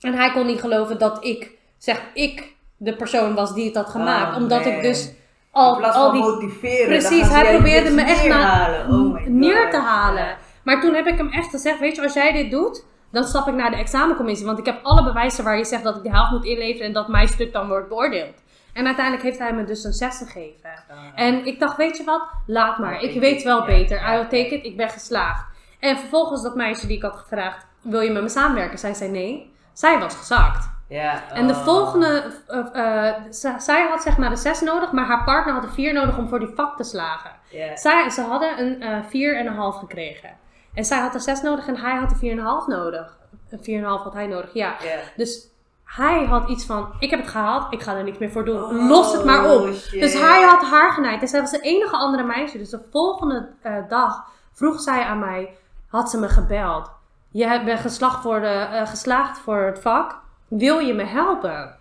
[0.00, 3.88] En hij kon niet geloven dat ik, zeg ik, de persoon was die het had
[3.88, 4.36] gemaakt.
[4.36, 5.12] Oh, omdat ik dus
[5.50, 8.88] al, al die motiveren, Precies, hij probeerde me echt neerhalen.
[8.90, 10.36] Oh neer te halen.
[10.64, 13.48] Maar toen heb ik hem echt gezegd, weet je, als jij dit doet, dan stap
[13.48, 14.46] ik naar de examencommissie.
[14.46, 16.92] Want ik heb alle bewijzen waar je zegt dat ik de helft moet inleveren en
[16.92, 18.42] dat mijn stuk dan wordt beoordeeld.
[18.72, 20.70] En uiteindelijk heeft hij me dus een 6 gegeven.
[20.90, 20.96] Ah.
[21.14, 22.94] En ik dacht, weet je wat, laat maar.
[22.94, 24.02] Oh, Ik weet wel beter.
[24.12, 25.44] I will take it, ik ben geslaagd.
[25.80, 28.78] En vervolgens dat meisje die ik had gevraagd, wil je met me samenwerken?
[28.78, 29.52] Zij zei nee.
[29.72, 30.68] Zij was gezakt.
[30.88, 31.64] Ja, En de oh.
[31.64, 33.14] volgende, eh, eh,
[33.58, 36.28] zij had zeg maar de 6 nodig, maar haar partner had een 4 nodig om
[36.28, 37.30] voor die vak te slagen.
[37.74, 40.30] Zij, ze hadden een eh 4,5 gekregen.
[40.74, 43.16] En zij had een 6 nodig en hij had een 4,5 nodig.
[43.50, 44.76] Een 4,5 had hij nodig, ja.
[45.16, 45.48] Dus
[45.84, 48.62] hij had iets van, ik heb het gehaald, ik ga er niks meer voor doen.
[48.62, 49.72] Oh, Los het maar op.
[49.74, 50.00] shit.
[50.00, 51.20] Dus hij had haar genaaid.
[51.20, 52.58] En zij was de enige andere meisje.
[52.58, 55.56] Dus de volgende eh, dag vroeg zij aan mij,
[55.88, 56.90] had ze me gebeld.
[57.30, 60.18] Je bent geslaagd voor, de, eh, geslaagd voor het vak.
[60.48, 61.76] Wil je me helpen?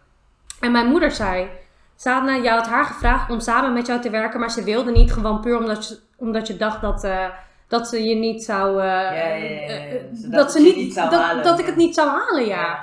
[0.60, 1.50] En mijn moeder zei,
[1.96, 4.40] Sadna, je had haar gevraagd om samen met jou te werken.
[4.40, 7.04] Maar ze wilde niet gewoon puur omdat je, omdat je dacht dat...
[7.04, 7.26] eh,
[7.70, 8.80] dat ze je niet zou.
[8.80, 9.36] eh, ja, ja, ja.
[9.36, 11.44] eh, eh, dat, dat ze niet, dat, halen.
[11.44, 12.80] dat ik het niet zou halen, ja.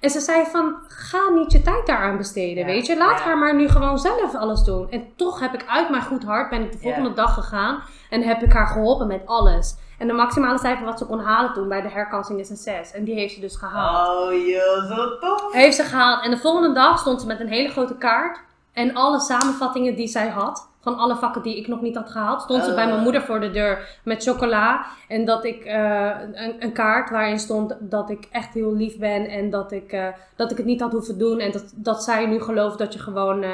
[0.00, 2.96] En ze zei van, ga niet je tijd daaraan besteden, weet je.
[2.96, 4.90] Laat haar maar nu gewoon zelf alles doen.
[4.90, 7.82] En toch heb ik uit mijn goed hart, ben ik de volgende dag gegaan.
[8.10, 9.76] En heb ik haar geholpen met alles.
[9.98, 12.92] En de maximale cijfer wat ze kon halen toen bij de herkansing is een 6.
[12.92, 14.08] En die heeft ze dus gehaald.
[14.08, 15.52] Oh joh, zo tof.
[15.52, 16.24] Heeft ze gehaald.
[16.24, 18.40] En de volgende dag stond ze met een hele grote kaart.
[18.72, 20.68] En alle samenvattingen die zij had.
[20.80, 22.42] Van alle vakken die ik nog niet had gehaald.
[22.42, 22.76] Stond ze Oh.
[22.76, 24.86] bij mijn moeder voor de deur met chocola.
[25.08, 29.28] En dat ik eh, een, een kaart waarin stond dat ik echt heel lief ben.
[29.28, 30.06] En dat ik, eh,
[30.36, 31.38] dat ik het niet had hoeven doen.
[31.38, 33.50] En dat, dat zij nu gelooft dat je gewoon eh,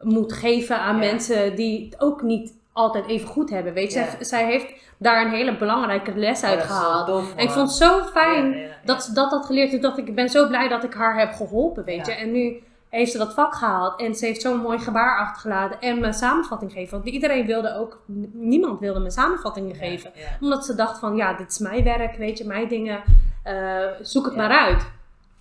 [0.00, 3.72] moet geven aan mensen die het ook niet altijd even goed hebben.
[3.72, 7.24] Weet je, zij, zij heeft daar een hele belangrijke les Oh, uit dat zo gehaald.
[7.36, 8.68] En ik vond het zo fijn ja.
[8.84, 9.70] dat ze dat had geleerd.
[9.70, 12.12] Toen dacht ik, ik ben zo blij dat ik haar heb geholpen, weet je.
[12.12, 14.00] En nu heeft ze dat vak gehaald.
[14.00, 15.80] En ze heeft zo'n mooi gebaar achtergelaten.
[15.80, 17.00] En mijn samenvatting gegeven.
[17.00, 17.98] Want iedereen wilde ook,
[18.32, 20.10] niemand wilde me samenvattingen geven.
[20.14, 20.22] Ja.
[20.40, 23.02] Omdat ze dacht van, ja, dit is mijn werk, weet je, mijn dingen.
[23.42, 24.40] eh, zoek het Ja.
[24.40, 24.86] maar uit.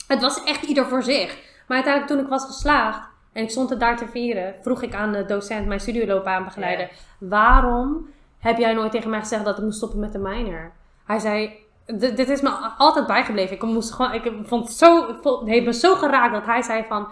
[0.08, 1.38] Het was echt ieder voor zich.
[1.68, 3.00] Maar uiteindelijk toen ik was geslaagd
[3.34, 8.10] en ik stond het daar te vieren, vroeg ik aan de docent, mijn studieloopbaanbegeleider, waarom
[8.40, 10.72] heb jij nooit tegen mij gezegd dat ik moest stoppen met de minor?
[11.06, 11.48] Hij zei,
[11.86, 13.56] "D- dit is me altijd bijgebleven.
[13.56, 16.84] Ik, moest gewoon, ik vond het, zo, het heeft me zo geraakt dat hij zei
[16.88, 17.08] van,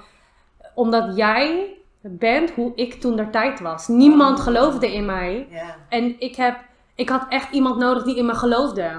[0.76, 3.88] omdat jij bent hoe ik toen der tijd was.
[3.88, 4.44] Niemand Oh.
[4.44, 5.48] geloofde in mij.
[5.90, 6.58] En ik, heb,
[6.96, 8.92] ik had echt iemand nodig die in me geloofde.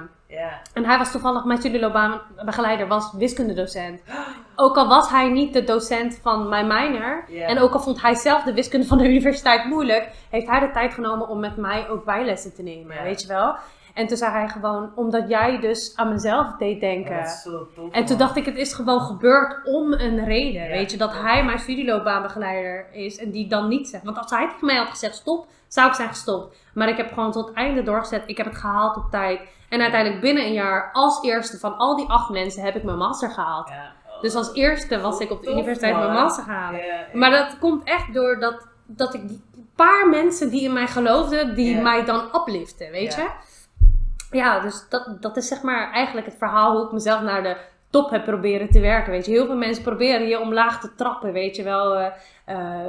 [0.73, 4.03] En hij was toevallig mijn studieloopbaanbegeleider, was wiskundedocent.
[4.57, 7.25] Ook al was hij niet de docent van mijn minor.
[7.47, 10.11] En ook al vond hij zelf de wiskunde van de universiteit moeilijk.
[10.31, 13.55] Heeft hij de tijd genomen om met mij ook bijlessen te nemen, weet je wel.
[13.95, 17.29] En toen zei hij gewoon, omdat jij dus aan mezelf deed denken.
[17.29, 20.63] Zo tof, En toen dacht ik, het is gewoon gebeurd om een reden.
[20.63, 20.69] Ja.
[20.69, 24.05] Weet je, dat hij mijn studieloopbaanbegeleider is en die dan niet zegt.
[24.05, 26.57] Want als hij tegen mij had gezegd stop, zou ik zijn gestopt.
[26.75, 28.23] Maar ik heb gewoon tot het einde doorgezet.
[28.27, 29.41] Ik heb het gehaald op tijd.
[29.69, 32.99] En uiteindelijk binnen een jaar, als eerste van al die acht mensen, heb ik mijn
[32.99, 33.69] master gehaald.
[33.69, 33.93] Ja.
[34.07, 34.21] Oh.
[34.21, 36.73] Dus als eerste was ik op de Tof, universiteit mijn master ja.
[37.13, 39.43] Maar dat komt echt door dat, dat ik die
[39.77, 43.27] paar mensen die in mij geloofden, die mij dan upliften, weet je?
[44.35, 47.57] Ja, dus dat, dat is zeg maar eigenlijk het verhaal hoe ik mezelf naar de
[47.91, 49.33] top heb proberen te werken, weet je.
[49.33, 51.95] Heel veel mensen proberen je omlaag te trappen, weet je wel.
[51.99, 52.07] eh,
[52.45, 52.87] eh,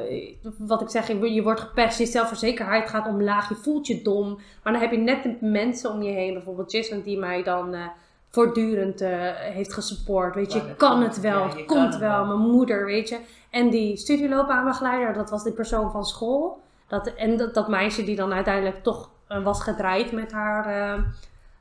[0.58, 4.40] wat ik zeg, je je wordt gepest, je zelfverzekerheid gaat omlaag, je voelt je dom.
[4.64, 7.74] Maar dan heb je net de mensen om je heen, bijvoorbeeld Jason, die mij dan
[7.74, 7.82] eh,
[8.30, 9.00] voortdurend
[9.36, 10.36] heeft gesupport.
[10.36, 12.26] Weet je, dat kan het wel, ja, het komt wel.
[12.26, 13.20] Mijn moeder, weet je.
[13.50, 16.60] En die studieloopbaanbegeleider, dat was die persoon van school.
[16.88, 19.10] Dat, en dat, dat meisje die dan uiteindelijk toch
[19.44, 20.98] was gedraaid met haar,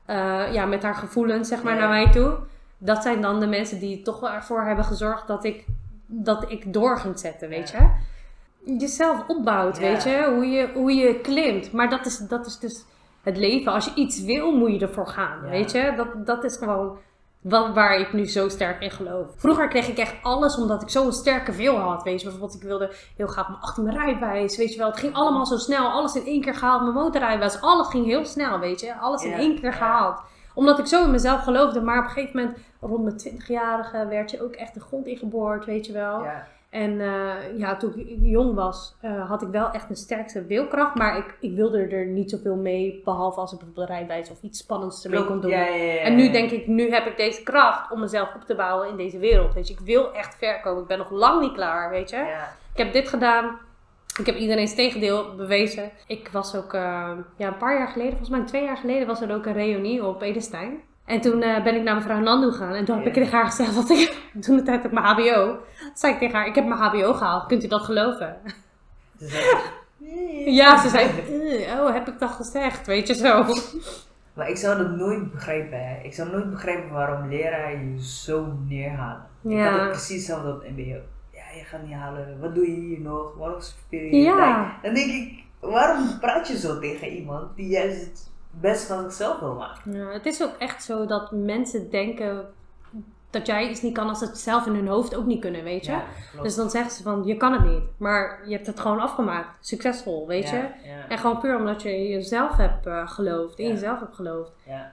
[0.05, 1.79] eh, ja, met haar gevoelens, zeg maar, Ja.
[1.79, 2.37] naar mij toe.
[2.77, 5.65] Dat zijn dan de mensen die toch wel ervoor hebben gezorgd dat ik,
[6.05, 7.79] dat ik door ging zetten, weet Ja.
[7.79, 8.77] je.
[8.79, 10.31] Jezelf opbouwt, weet je.
[10.35, 10.69] Hoe, je.
[10.73, 11.71] hoe je klimt.
[11.71, 12.85] Maar dat is, dat is dus
[13.23, 13.71] het leven.
[13.71, 15.93] Als je iets wil, moet je ervoor gaan, weet je.
[15.95, 16.97] Dat, dat is gewoon
[17.49, 19.27] wat, waar ik nu zo sterk in geloof.
[19.35, 22.03] Vroeger kreeg ik echt alles omdat ik zo'n sterke wil had.
[22.03, 24.57] Weet je, bijvoorbeeld, ik wilde heel graag mijn achter mijn rijbewijs.
[24.57, 25.89] Weet je wel, het ging allemaal zo snel.
[25.89, 26.81] Alles in één keer gehaald.
[26.81, 28.95] Mijn motorrijbewijs, alles ging heel snel, weet je.
[28.95, 30.19] Alles in één keer gehaald.
[30.53, 31.81] Omdat ik zo in mezelf geloofde.
[31.81, 35.65] Maar op een gegeven moment, rond mijn 20-jarige, werd je ook echt de grond ingeboord,
[35.65, 36.23] weet je wel.
[36.23, 36.47] Ja.
[36.75, 40.95] En eh, ja, toen ik jong was, eh, had ik wel echt een sterkste wilkracht.
[40.95, 43.01] Maar ik, ik wilde er niet zoveel mee.
[43.03, 45.51] Behalve als ik bijvoorbeeld rijbewijs of iets spannends ermee kon doen.
[45.51, 48.41] Ja, ja, ja, En nu denk ik, nu heb ik deze kracht om mezelf op
[48.41, 49.53] te bouwen in deze wereld.
[49.53, 50.81] Weet je, ik wil echt ver komen.
[50.81, 52.17] Ik ben nog lang niet klaar, weet je.
[52.71, 53.57] Ik heb dit gedaan.
[54.19, 55.91] Ik heb iedereen het tegendeel bewezen.
[56.07, 59.21] Ik was ook, eh, ja, een paar jaar geleden, volgens mij twee jaar geleden, was
[59.21, 60.81] er ook een reunie op Edestein.
[61.05, 62.73] En toen eh, ben ik naar mevrouw Nandu gegaan.
[62.73, 65.45] En toen heb ik tegen haar gezegd dat ik, toen de tijd op mijn HBO,
[65.79, 67.45] toen zei ik tegen haar, ik heb mijn HBO gehaald.
[67.45, 68.37] Kunt u dat geloven?
[69.19, 72.87] Ze zei- Ja, ze zei, "Eh, oh, heb ik dat gezegd?
[72.87, 73.45] Weet je zo.
[74.33, 75.87] Maar ik zou dat nooit begrijpen.
[75.87, 76.03] Hè.
[76.03, 79.25] Ik zou nooit begrijpen waarom leraren je zo neerhalen.
[79.43, 80.97] Ik had ook precies hetzelfde op MBO.
[81.31, 82.37] Ja, je gaat niet halen.
[82.39, 83.33] Wat doe je hier nog?
[83.37, 84.77] Waarom je Ja.
[84.81, 88.31] Dan denk ik, waarom praat je zo tegen iemand die juist
[88.61, 89.93] het beste van zichzelf wil maken?
[89.93, 92.45] Ja, het is ook echt zo dat mensen denken
[93.29, 95.63] dat jij iets niet kan als ze het zelf in hun hoofd ook niet kunnen,
[95.63, 95.91] weet je.
[95.91, 96.03] Ja.
[96.41, 97.83] Dus dan zeggen ze van, je kan het niet.
[97.97, 99.57] Maar je hebt het gewoon afgemaakt.
[99.65, 100.55] Succesvol, weet je.
[100.55, 103.59] Ja, En gewoon puur omdat je jezelf hebt eh, geloofd.
[103.59, 104.51] In jezelf hebt geloofd.
[104.63, 104.91] ja.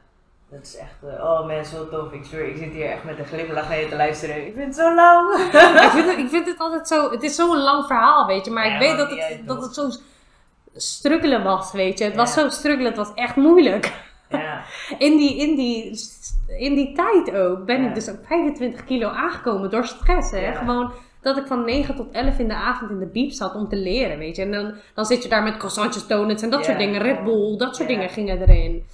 [0.51, 2.13] Dat is echt, eh, oh man, zo tof.
[2.13, 4.47] Ik zweer, ik zit hier echt met een glimlach naar je te luisteren.
[4.47, 5.35] Ik vind het zo lang.
[5.87, 7.11] ik, vind het, ik vind het altijd zo...
[7.11, 8.51] Het is zo'n lang verhaal, weet je.
[8.51, 9.91] Maar ik weet dat het, dat het zo
[10.75, 12.05] struggelen was, weet je.
[12.05, 12.87] Het was zo struggelen.
[12.87, 13.93] Het was echt moeilijk.
[14.29, 14.63] Ja,
[14.99, 16.01] In die, in die,
[16.59, 17.89] in die tijd ook ben Ja.
[17.89, 20.31] ik dus ook 25 kilo aangekomen door stress.
[20.31, 20.55] Hè?
[20.55, 20.93] Gewoon
[21.23, 23.77] dat ik van 9 tot 11 in de avond in de biep zat om te
[23.77, 24.43] leren, weet je.
[24.43, 27.03] En dan, dan zit je daar met croissantjes, donuts en dat soort dingen.
[27.03, 28.87] Red Bull, dat soort dingen gingen erin.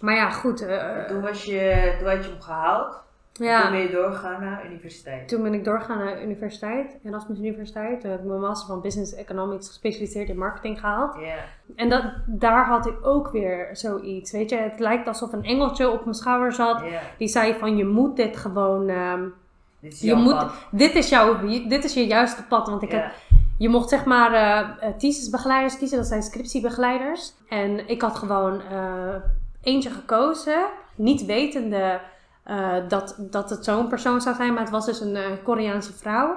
[0.00, 0.60] Maar ja, goed.
[0.66, 2.96] eh, toen, was je, toen had je hem gehaald.
[3.62, 5.28] Toen ben je doorgegaan naar universiteit.
[5.28, 8.00] toen ben ik doorgegaan naar universiteit, Erasmus Universiteit.
[8.00, 11.14] Toen heb ik mijn master van Business Economics gespecialiseerd in marketing gehaald.
[11.20, 11.34] Ja,
[11.76, 14.56] En dat, daar had ik ook weer zoiets, weet je.
[14.56, 16.82] Het lijkt alsof een engeltje op mijn schouder zat.
[17.18, 18.88] Die zei van, je moet dit gewoon...
[18.88, 19.22] ehm,
[19.80, 20.52] Dit is Je jouw moet, pad.
[20.70, 22.68] dit, is jouw, dit is je juiste pad.
[22.68, 23.12] Want ik heb
[23.58, 27.32] je mocht zeg maar eh thesis-begeleiders kiezen, dat zijn scriptiebegeleiders.
[27.48, 29.14] En ik had gewoon eh,
[29.62, 32.00] eentje gekozen, niet wetende
[32.48, 35.92] eh, dat, dat het zo'n persoon zou zijn, maar het was dus een eh, Koreaanse
[35.92, 36.36] vrouw.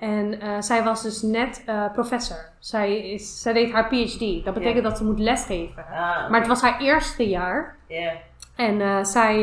[0.00, 2.36] En eh, zij was dus net professor.
[2.58, 4.44] Zij, is, zij deed haar PhD.
[4.44, 5.84] Dat betekent dat ze moet lesgeven.
[5.90, 7.76] Ah, Maar het was haar eerste jaar.
[7.88, 8.12] Ja.
[8.56, 9.34] En zij,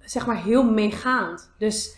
[0.00, 1.50] zeg maar, heel meegaand.
[1.58, 1.96] Dus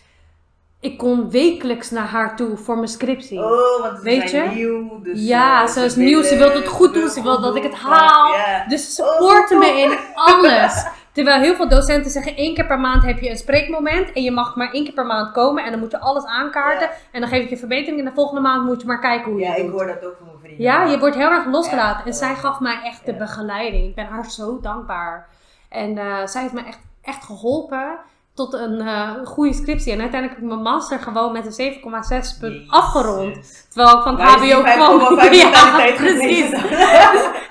[0.79, 3.39] ik kon wekelijks naar haar toe voor mijn scriptie.
[3.39, 4.55] Oh, want ze Weet zijn je?
[4.55, 5.01] nieuw.
[5.01, 7.63] Dus, Ja, ze is nieuw, ze willen- wil het goed doen, ze wil dat ik
[7.63, 8.35] het haal.
[8.67, 9.97] Dus ze supporten Oh, me in
[10.33, 10.85] alles.
[11.17, 14.13] Terwijl heel veel docenten zeggen, één keer per maand heb je een spreekmoment.
[14.13, 15.63] En je mag maar één keer per maand komen.
[15.63, 16.87] En dan moet je alles aankaarten.
[16.87, 16.93] Ja.
[17.11, 17.99] En dan geef ik je verbetering.
[17.99, 19.71] En de volgende maand moet je maar kijken hoe je Ja, ik doet.
[19.71, 20.63] hoor dat ook van mijn vrienden.
[20.63, 22.05] Ja, je wordt heel erg losgelaten.
[22.05, 23.87] En zij gaf mij echt de begeleiding.
[23.89, 25.27] Ik ben haar zo dankbaar.
[25.69, 27.97] En eh, zij heeft me echt, echt geholpen
[28.37, 29.91] tot een eh, goede scriptie.
[29.91, 33.65] En uiteindelijk heb ik mijn master gewoon met een 7,6 punt afgerond.
[33.69, 34.99] Terwijl ik van het HBO kwam.
[34.99, 36.51] 5,5 Ja, precies.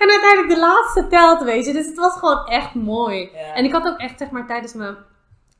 [0.01, 1.73] En uiteindelijk de laatste telt, weet je.
[1.73, 3.31] Dus het was gewoon echt mooi.
[3.33, 3.55] Ja.
[3.55, 4.97] En ik had ook echt, zeg maar, tijdens mijn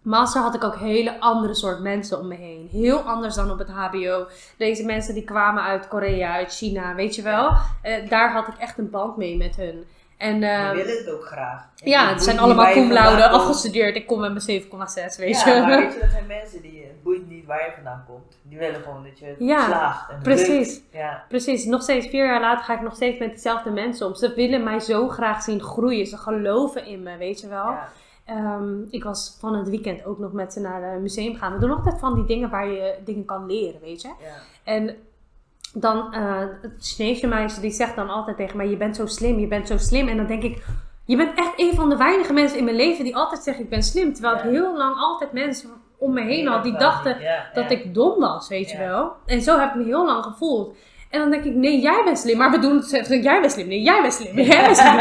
[0.03, 2.69] master had ik ook hele andere soort mensen om me heen.
[2.71, 4.27] Heel anders dan op het HBO.
[4.59, 7.51] Deze mensen die kwamen uit Korea, uit China, weet je wel.
[7.83, 9.85] Eh, daar had ik echt een band mee met hun.
[10.17, 11.69] En Die eh, willen het ook graag.
[11.83, 13.97] En ja, het zijn allemaal cum laude, afgestudeerd.
[13.97, 14.69] Ik kom met mijn 7,6,
[15.19, 15.61] weet ja, je.
[15.61, 18.39] maar weet je, dat zijn mensen die, het boeit niet waar je vandaan komt.
[18.43, 20.11] Die willen gewoon dat je Ja, slaagt.
[20.11, 20.69] En precies.
[20.75, 20.83] lukt.
[20.91, 21.25] Ja.
[21.29, 24.15] Precies, nog steeds vier jaar later ga ik nog steeds met diezelfde mensen om.
[24.15, 26.07] Ze willen mij zo graag zien groeien.
[26.07, 27.71] Ze geloven in me, weet je wel.
[27.71, 27.89] Ja.
[28.25, 31.53] Ehm, ik was van het weekend ook nog met ze naar het museum gaan.
[31.53, 34.09] We doen altijd van die dingen waar je dingen kan leren, weet je.
[34.09, 34.15] Ja.
[34.65, 34.97] En
[35.81, 39.39] dan, eh het Chinese meisje die zegt dan altijd tegen mij, je bent zo slim,
[39.39, 40.09] je bent zo slim.
[40.09, 40.65] En dan denk ik,
[41.05, 43.71] je bent echt een van de weinige mensen in mijn leven die altijd zeggen ik
[43.71, 44.13] ben slim.
[44.13, 44.43] Terwijl Ja.
[44.43, 48.21] ik heel lang altijd mensen om me heen had die dachten ja, dat ik dom
[48.21, 49.13] was, weet je wel.
[49.27, 50.77] En zo heb ik me heel lang gevoeld.
[51.11, 52.37] En dan denk ik, nee, jij bent slim.
[52.39, 53.69] Maar we doen het, jij bent slim.
[53.69, 54.35] Nee, jij bent slim.
[54.41, 54.99] Jij bent slim.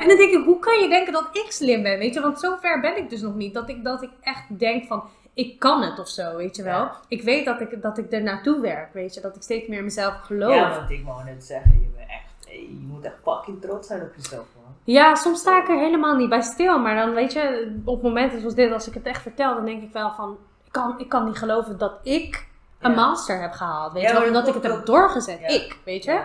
[0.00, 2.20] en dan denk ik, hoe kan je denken dat ik slim ben, weet je?
[2.20, 3.54] Want zover ben ik dus nog niet.
[3.54, 5.02] Dat ik, dat ik echt denk van,
[5.34, 6.78] ik kan het of zo, weet je wel.
[6.78, 6.96] Ja.
[7.08, 9.20] Ik weet dat ik, dat ik er naartoe werk, weet je.
[9.20, 10.54] Dat ik steeds meer in mezelf geloof.
[10.54, 13.86] Ja, want ik wou net zeggen, je, bent echt, hey, je moet echt fucking trots
[13.86, 14.74] zijn op jezelf, man.
[14.84, 16.78] Ja, soms sta ik er helemaal niet bij stil.
[16.78, 19.82] Maar dan weet je, op momenten zoals dit, als ik het echt vertel, dan denk
[19.82, 20.38] ik wel van...
[20.64, 22.46] Ik kan, ik kan niet geloven dat ik
[22.80, 22.96] een Ja.
[22.96, 23.92] master heb gehaald.
[23.92, 25.40] Weet je wel, dat omdat ik het heb doorgezet.
[25.46, 26.20] Ik, weet je.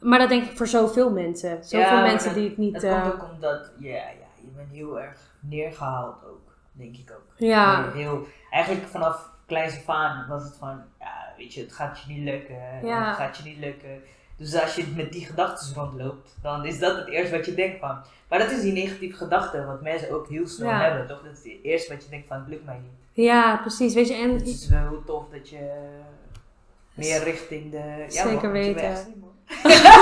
[0.00, 1.64] Maar dat denk ik voor zoveel mensen.
[1.64, 2.74] Zoveel mensen dat- die het niet...
[2.74, 4.02] Het eh, komt ook omdat, ja, ja,
[4.36, 6.49] je bent heel erg neergehaald ook,
[6.80, 7.26] denk ik ook.
[7.36, 12.00] ja, Heel, eigenlijk vanaf kleins af aan was het van, ja, weet je, het gaat
[12.06, 13.06] je niet lukken, Ja.
[13.08, 14.02] het gaat je niet lukken.
[14.36, 17.78] Dus als je met die gedachten rondloopt, dan is dat het eerste wat je denkt
[17.80, 17.98] van.
[18.28, 20.80] Maar dat is die negatieve gedachte, wat mensen ook heel snel Ja.
[20.82, 21.22] hebben, toch?
[21.22, 23.24] Dat is het eerste wat je denkt van, het lukt mij niet.
[23.26, 23.94] ja, precies.
[23.94, 25.88] Weet je, en Het is wel heel tof dat je
[26.94, 28.04] meer richting de...
[28.08, 28.96] Ja, Zeker weten.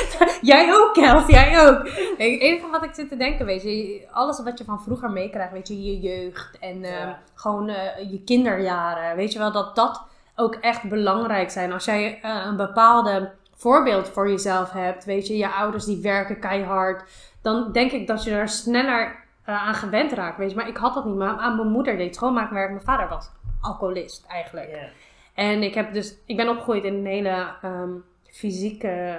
[0.52, 1.88] jij ook, Kels, jij ook.
[1.88, 5.52] Het enige wat ik zit te denken, weet je, alles wat je van vroeger meekrijgt,
[5.52, 10.02] weet je, je jeugd en ehm, gewoon eh, je kinderjaren, weet je wel, dat dat
[10.36, 11.72] ook echt belangrijk zijn.
[11.72, 16.38] Als jij eh, een bepaalde voorbeeld voor jezelf hebt, weet je, je ouders die werken
[16.38, 17.04] keihard,
[17.42, 20.56] dan denk ik dat je er sneller eh, aan gewend raakt, weet je.
[20.56, 23.30] Maar ik had dat niet, maar aan mijn moeder deed schoonmaakwerk, mijn vader was
[23.60, 24.90] alcoholist eigenlijk.
[25.34, 27.90] En ik heb dus, ik ben opgegroeid in een hele ehm,
[28.30, 29.18] fysieke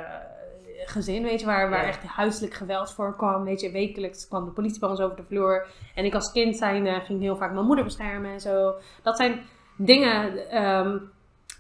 [0.89, 1.87] gezin, weet je, waar, waar Ja.
[1.87, 3.43] echt huiselijk geweld voorkwam.
[3.43, 5.65] Weet je, wekelijks kwam de politie bij ons over de vloer.
[5.95, 8.73] En ik als kind zijn eh, ging heel vaak mijn moeder beschermen en zo.
[9.03, 9.41] Dat zijn
[9.77, 10.97] dingen ehm,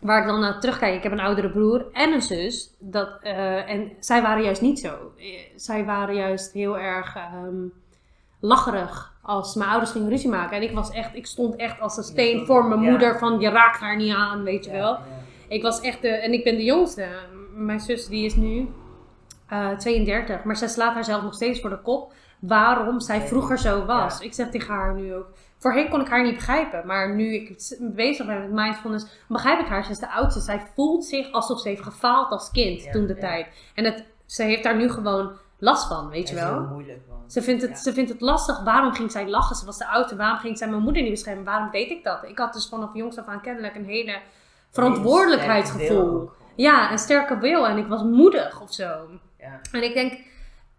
[0.01, 0.95] waar ik dan naar terugkijk.
[0.95, 2.75] Ik heb een oudere broer en een zus.
[2.79, 4.95] Dat, eh, en zij waren juist niet zo.
[5.55, 7.65] Zij waren juist heel erg ehm,
[8.39, 10.57] lacherig als mijn ouders gingen ruzie maken.
[10.57, 12.89] En ik was echt, ik stond echt als een steen voor mijn Ja.
[12.89, 14.97] moeder van je raakt haar niet aan, weet je Ja, wel.
[15.47, 17.07] Ik was echt de, en ik ben de jongste.
[17.55, 18.67] Mijn zus die is nu
[19.53, 23.85] eh 32, maar zij slaat haarzelf nog steeds voor de kop waarom zij vroeger zo
[23.85, 24.19] was.
[24.19, 24.25] Ja.
[24.25, 25.27] Ik zeg tegen haar nu ook.
[25.57, 29.67] Voorheen kon ik haar niet begrijpen, maar nu ik bezig ben met mindfulness, begrijp ik
[29.67, 29.83] haar.
[29.83, 30.39] Ze is de oudste.
[30.39, 33.19] Zij voelt zich alsof ze heeft gefaald als kind Ja, toen de ja.
[33.19, 33.47] tijd.
[33.75, 36.53] En het, ze heeft daar nu gewoon last van, weet je wel.
[36.53, 36.99] heel moeilijk.
[37.27, 38.63] Ze vindt, het, ze vindt het lastig.
[38.63, 39.55] Waarom ging zij lachen?
[39.55, 40.15] Ze was de oudste.
[40.15, 41.43] Waarom ging zij mijn moeder niet beschermen?
[41.43, 42.23] Waarom deed ik dat?
[42.23, 44.19] Ik had dus vanaf jongs af aan kennelijk een hele
[44.71, 46.29] verantwoordelijkheidsgevoel.
[46.55, 47.67] Ja, een sterke wil.
[47.67, 49.07] En ik was moedig of zo.
[49.43, 49.59] Ja.
[49.71, 50.13] En ik denk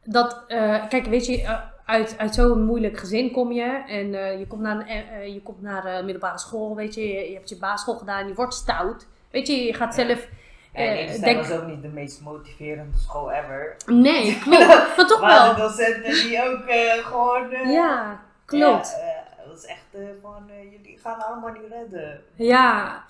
[0.05, 3.83] dat, eh, kijk, weet je, eh, uit, uit zo'n moeilijk gezin kom je.
[3.89, 4.89] En eh, je komt naar,
[5.29, 7.01] je komt naar middelbare school, weet je.
[7.09, 9.07] Je, je hebt je basisschool gedaan, je wordt stout.
[9.31, 10.07] Weet je, je gaat Ja.
[10.07, 10.27] zelf...
[10.73, 13.77] En eh, Einstein denk- was ook niet de meest motiverende school ever.
[13.87, 14.67] Nee, klopt.
[14.67, 15.55] maar toch wel.
[15.55, 16.63] de docenten die ook
[17.05, 17.71] gewoon...
[17.71, 18.97] Ja, klopt.
[19.01, 19.85] ja, Dat is echt
[20.23, 22.21] van, jullie gaan allemaal niet redden.
[22.35, 23.03] Ja,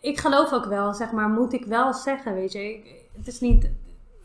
[0.00, 2.68] ik geloof ook wel, zeg maar, moet ik wel zeggen, weet je.
[2.74, 2.86] Ik,
[3.16, 3.70] het is niet,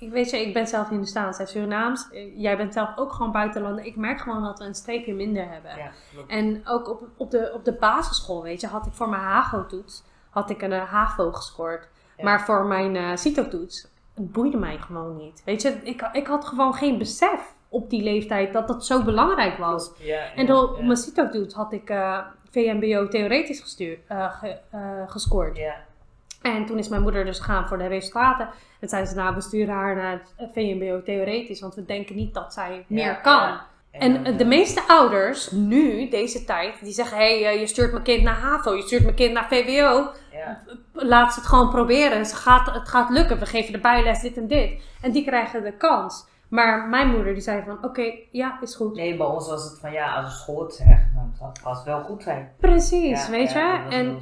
[0.02, 2.10] ik weet je, ik ben zelf Hindoestaans en Surinaams.
[2.12, 3.86] Eh, Jij bent zelf ook gewoon buitenlander.
[3.86, 5.72] Ik merk gewoon dat we een streepje minder hebben.
[5.78, 5.92] Ja.
[6.28, 10.04] En ook op, op, de, op de basisschool, weet je, had ik voor mijn HAGO-toets,
[10.30, 11.88] had ik een eh, HAVO gescoord.
[12.18, 12.24] Ja.
[12.24, 15.42] Maar voor mijn eh CITO-toets, het boeide mij gewoon niet.
[15.46, 19.58] Weet je, ik, ik had gewoon geen besef op die leeftijd dat dat zo belangrijk
[19.58, 19.92] was.
[19.98, 22.18] Ja, En door, mijn CITO-toets had ik eh,
[22.52, 25.58] VMBO theoretisch gestuur, eh, ge- eh, gescoord.
[25.58, 25.76] Ja,
[26.42, 28.50] En toen is mijn moeder dus gegaan voor de resultaten.
[28.80, 32.34] En zei ze, nou, we sturen haar naar het VMBO theoretisch, want we denken niet
[32.34, 33.42] dat zij meer kan.
[33.42, 33.70] ja.
[33.92, 37.92] En de eh, meeste ouders, nu, deze tijd, die zeggen: hé, hey, eh, je stuurt
[37.92, 40.10] mijn kind naar HAVO, je stuurt mijn kind naar VWO.
[40.32, 40.62] Ja,
[40.94, 42.26] Laat ze het gewoon proberen.
[42.26, 43.40] Ze gaat, het gaat lukken.
[43.40, 44.82] We geven de bijles, dit en dit.
[45.02, 46.30] En die krijgen de kans.
[46.48, 48.96] Maar mijn moeder die zei van, oké, ja, is goed.
[48.96, 51.60] nee, bij ons was het van, ja, als een school het zegt, dan zal het
[51.60, 52.52] vast wel goed zijn.
[52.60, 53.96] Precies, Ja, weet ja, je?
[53.96, 54.22] En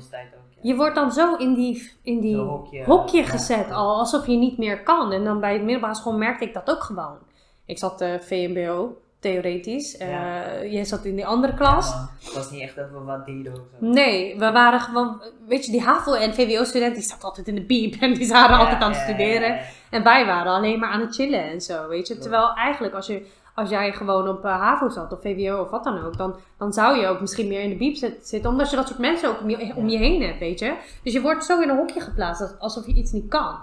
[0.62, 3.26] je wordt dan zo in die, in die hokje, ja.
[3.26, 5.12] gezet al, alsof je niet meer kan.
[5.12, 7.18] En dan bij het middelbare school merkte ik dat ook gewoon.
[7.66, 9.98] Ik zat eh VMBO, theoretisch.
[9.98, 10.72] Eh.
[10.72, 11.90] Jij zat in die andere klas.
[11.90, 12.10] Ja.
[12.24, 13.86] Het was niet echt dat we wat deden of zo.
[13.86, 17.66] Nee, we waren gewoon, weet je, die HAVO- en VWO-studenten, die zaten altijd in de
[17.66, 19.60] biep en die waren altijd aan het studeren.
[19.90, 22.18] En wij waren alleen maar aan het chillen en zo, weet je.
[22.18, 23.26] Terwijl eigenlijk als, je,
[23.60, 26.74] als jij gewoon op eh, HAVO zat of VWO of wat dan ook, dan, dan
[26.74, 28.50] zou je ook misschien meer in de biep zit- zitten.
[28.52, 30.74] Omdat je dat soort mensen ook om je, om je heen hebt, weet je.
[31.04, 33.56] Dus je wordt zo in een hokje geplaatst als- alsof je iets niet kan.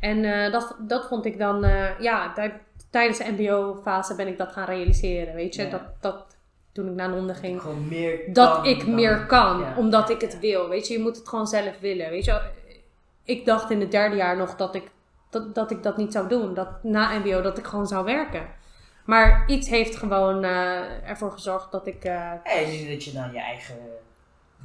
[0.00, 4.38] En eh, dat, dat vond ik dan, eh, ja, tij- tijdens de mbo-fase ben ik
[4.38, 5.62] dat gaan realiseren, weet je.
[5.62, 5.70] Ja.
[5.70, 6.36] Dat, dat
[6.72, 9.74] toen ik naar Londen ging, meer dat ik dan- meer kan, Ja.
[9.76, 10.68] omdat ik het wil.
[10.68, 12.10] Weet je, je moet het gewoon zelf willen.
[12.10, 12.40] Weet je,
[13.24, 14.90] ik dacht in het derde jaar nog dat ik
[15.30, 16.54] dat, dat, ik dat niet zou doen.
[16.54, 18.46] Dat na MBO dat ik gewoon zou werken.
[19.04, 22.04] Maar iets heeft gewoon eh, ervoor gezorgd dat ik.
[22.04, 23.76] eh, En nu dat je dan je eigen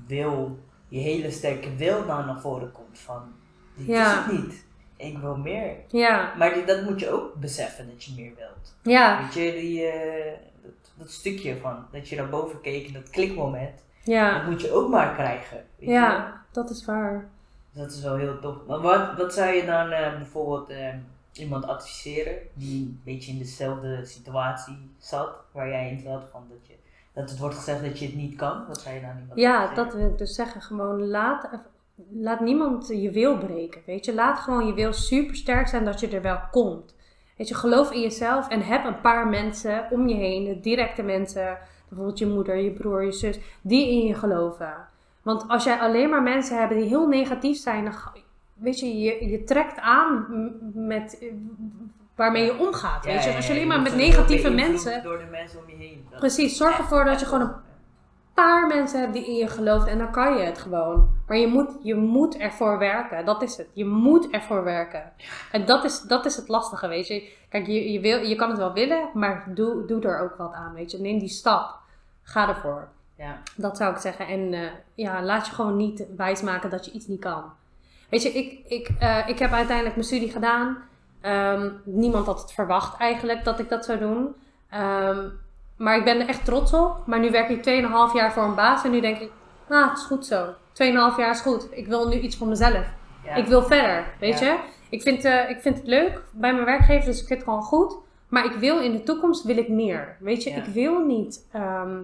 [0.08, 3.34] wil, je hele sterke wil dan naar voren komt van,
[3.76, 4.12] dit Ja.
[4.12, 4.66] is het niet.
[4.98, 5.76] Ik wil meer.
[5.88, 8.76] ja, Maar die, dat moet je ook beseffen dat je meer wilt.
[8.84, 10.34] ja, Weet je, die, eh,
[10.64, 14.62] dat, dat stukje van, dat je naar boven keek in dat klikmoment, ja, dat moet
[14.62, 15.58] je ook maar krijgen.
[15.58, 15.94] Weet je?
[15.94, 17.30] ja, dat is waar.
[17.72, 18.56] Dat is wel heel tof.
[18.68, 20.94] Maar wat, wat zou je dan bijvoorbeeld eh,
[21.34, 26.68] iemand adviseren die een beetje in dezelfde situatie zat, waar jij in zat, van dat,
[26.68, 26.74] je,
[27.14, 28.68] dat het wordt gezegd dat je het niet kan?
[28.68, 29.86] Wat zou je dan iemand Ja, adviseren?
[29.86, 30.62] dat wil ik dus zeggen.
[30.62, 31.50] Gewoon laat,
[32.12, 33.82] laat niemand je wil breken.
[33.86, 36.96] Weet je, laat gewoon je wil super sterk zijn dat je er wel komt.
[37.38, 41.02] Weet je, geloof in jezelf en heb een paar mensen om je heen, de directe
[41.02, 41.58] mensen,
[41.88, 44.88] bijvoorbeeld je moeder, je broer, je zus, die in je geloven.
[45.22, 47.94] Want als jij alleen maar mensen hebt die heel negatief zijn, dan
[48.60, 50.26] weet je, je, je trekt aan
[50.74, 51.34] met eh,
[52.16, 53.06] waarmee je omgaat.
[53.06, 55.76] Ja, weet je, als je alleen maar met negatieve mensen Door de mensen om je
[55.76, 56.08] heen.
[56.18, 57.56] Precies, zorg ervoor dat je gewoon een
[58.34, 61.10] paar mensen hebt die in je gelooft en dan kan je het gewoon.
[61.28, 63.68] Maar je moet, je moet ervoor werken, dat is het.
[63.74, 65.12] Je moet ervoor werken.
[65.52, 67.32] En dat is, dat is het lastige, weet je.
[67.50, 70.54] Kijk, je, je, wil, je kan het wel willen, maar doe, doe er ook wat
[70.54, 71.00] aan, weet je.
[71.00, 71.78] Neem die stap.
[72.22, 72.88] Ga ervoor.
[73.16, 74.28] Ja, Dat zou ik zeggen.
[74.28, 77.44] En eh, ja, laat je gewoon niet wijsmaken dat je iets niet kan.
[78.10, 80.78] Weet je, ik, ik, eh, ik heb uiteindelijk mijn studie gedaan.
[81.22, 84.36] Ehm, niemand had het verwacht eigenlijk dat ik dat zou doen.
[84.70, 85.28] Ehm,
[85.78, 86.98] maar ik ben er echt trots op.
[87.06, 88.84] Maar nu werk ik 2,5 jaar voor een baas.
[88.84, 89.32] En nu denk ik,
[89.70, 90.46] ah, het is goed zo.
[90.74, 91.68] 2,5 jaar is goed.
[91.72, 92.86] Ik wil nu iets voor mezelf.
[93.26, 93.36] ja.
[93.36, 94.46] Ik wil verder, weet Ja.
[94.46, 94.58] je.
[94.90, 97.64] Ik vind, eh, ik vind het leuk bij mijn werkgever, dus ik vind het gewoon
[97.64, 97.98] goed.
[98.28, 100.16] Maar ik wil in de toekomst wil ik meer.
[100.20, 100.56] Weet je, Ja.
[100.56, 101.98] ik wil niet ehm,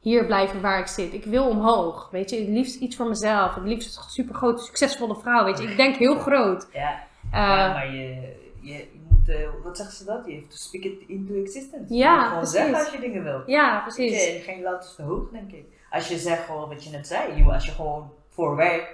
[0.00, 1.12] hier blijven waar ik zit.
[1.12, 2.08] Ik wil omhoog.
[2.10, 3.54] Weet je, het liefst iets voor mezelf.
[3.54, 5.44] Het liefst een super grote, succesvolle vrouw.
[5.44, 6.66] Weet je, ik denk heel groot.
[6.72, 10.26] Ja, Eh, ja, maar je, je, moet, eh, wat zeggen ze dat?
[10.26, 11.94] Je hebt to speak it into existence.
[11.94, 12.58] Ja, je moet gewoon precies.
[12.58, 13.46] zeggen als je dingen wilt.
[13.46, 14.24] ja, precies.
[14.24, 15.64] je, en geen lat is te hoog, denk ik.
[15.90, 18.90] Als je zegt gewoon wat je net zei, als je gewoon voor werkt,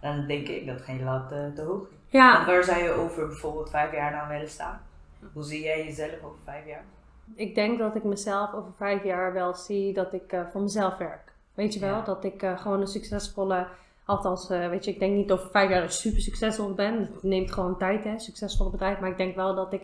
[0.00, 1.88] dan denk ik dat geen lat eh, te hoog is.
[2.10, 4.80] En Ja, waar zou je over bijvoorbeeld vijf jaar nou willen staan?
[5.32, 6.84] Hoe zie jij jezelf over vijf jaar?
[7.34, 10.96] Ik denk dat ik mezelf over vijf jaar wel zie dat ik eh, voor mezelf
[10.96, 11.32] werk.
[11.54, 12.00] Weet je wel, Ja.
[12.02, 13.66] dat ik eh, gewoon een succesvolle,
[14.04, 16.98] althans, eh, weet je, ik denk niet over vijf jaar dat ik super succesvol ben.
[17.14, 18.98] Het neemt gewoon tijd, hè, succesvolle bedrijf.
[19.00, 19.82] Maar ik denk wel dat ik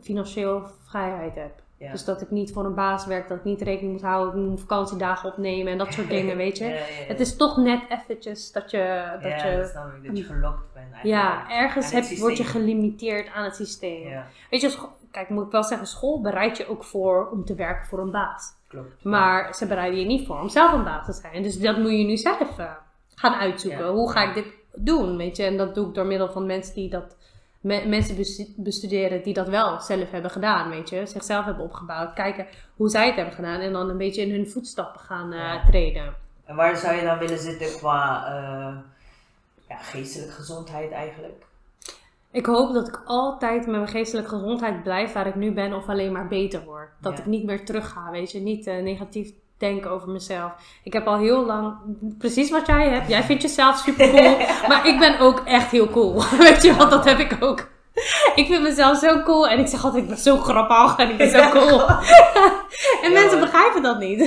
[0.00, 1.50] financieel vrijheid heb.
[1.76, 1.90] Ja.
[1.90, 4.58] Dus dat ik niet voor een baas werk, dat ik niet rekening moet houden, ik
[4.58, 6.64] vakantiedagen opnemen en dat soort dingen, weet je.
[6.64, 6.84] Ja, ja, ja.
[7.06, 10.92] Het is toch net eventjes dat je, dat ja, je dat dat je gelokt bent
[10.92, 11.04] eigenlijk.
[11.04, 14.22] ja, ergens heb, word je gelimiteerd aan het systeem.
[14.50, 17.54] Weet je, scho- kijk, moet ik wel zeggen, school bereidt je ook voor om te
[17.54, 18.52] werken voor een baas.
[18.68, 19.04] klopt.
[19.04, 21.42] Maar ze bereiden je niet voor om zelf een baas te zijn.
[21.42, 22.70] Dus dat moet je nu zelf eh,
[23.14, 23.84] gaan uitzoeken.
[23.84, 23.92] Ja.
[23.92, 25.42] Hoe ga ik dit doen, weet je?
[25.44, 27.16] En dat doe ik door middel van mensen die dat
[27.60, 31.06] me- mensen bestu- bestuderen die dat wel zelf hebben gedaan, weet je.
[31.06, 32.12] Zichzelf hebben opgebouwd.
[32.14, 32.46] Kijken
[32.76, 33.60] hoe zij het hebben gedaan.
[33.60, 35.64] En dan een beetje in hun voetstappen gaan eh, Ja.
[35.66, 36.14] treden.
[36.44, 38.76] En waar zou je dan willen zitten qua eh,
[39.68, 41.44] ja, geestelijke gezondheid eigenlijk?
[42.32, 45.88] Ik hoop dat ik altijd met mijn geestelijke gezondheid blijf waar ik nu ben of
[45.88, 46.88] alleen maar beter word.
[47.00, 47.18] Dat Ja.
[47.18, 48.40] ik niet meer terug ga, weet je.
[48.40, 50.52] Niet eh, negatief denken over mezelf.
[50.84, 51.74] Ik heb al heel lang,
[52.18, 53.08] precies wat jij hebt.
[53.08, 54.36] Jij vindt jezelf super cool,
[54.68, 56.22] maar ik ben ook echt heel cool.
[56.38, 57.68] Weet je, want dat heb ik ook.
[58.34, 61.16] Ik vind mezelf zo cool en ik zeg altijd, ik ben zo grappig en ik
[61.16, 61.88] ben zo cool.
[63.02, 64.20] en Ja, mensen begrijpen dat niet.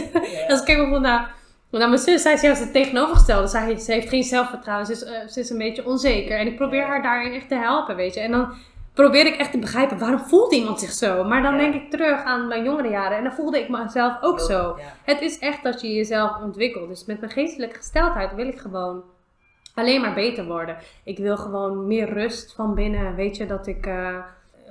[0.48, 1.34] Als ik kijk bijvoorbeeld naar,
[1.80, 3.48] naar mijn zus, zij is juist het tegenovergestelde.
[3.48, 6.38] Zij, ze heeft geen zelfvertrouwen, ze is, eh, ze is een beetje onzeker.
[6.38, 8.20] En ik probeer haar daarin echt te helpen, weet je.
[8.20, 8.54] En dan
[8.94, 11.24] probeer ik echt te begrijpen, waarom voelt iemand zich zo?
[11.24, 11.58] Maar dan Ja.
[11.60, 14.76] denk ik terug aan mijn jongere jaren en dan voelde ik mezelf ook zo.
[14.78, 14.84] Ja.
[15.04, 16.88] Het is echt dat je jezelf ontwikkelt.
[16.90, 19.04] Dus met mijn geestelijke gesteldheid wil ik gewoon
[19.76, 20.78] alleen maar beter worden.
[21.04, 23.86] Ik wil gewoon meer rust van binnen, weet je, dat ik...
[23.86, 24.16] eh,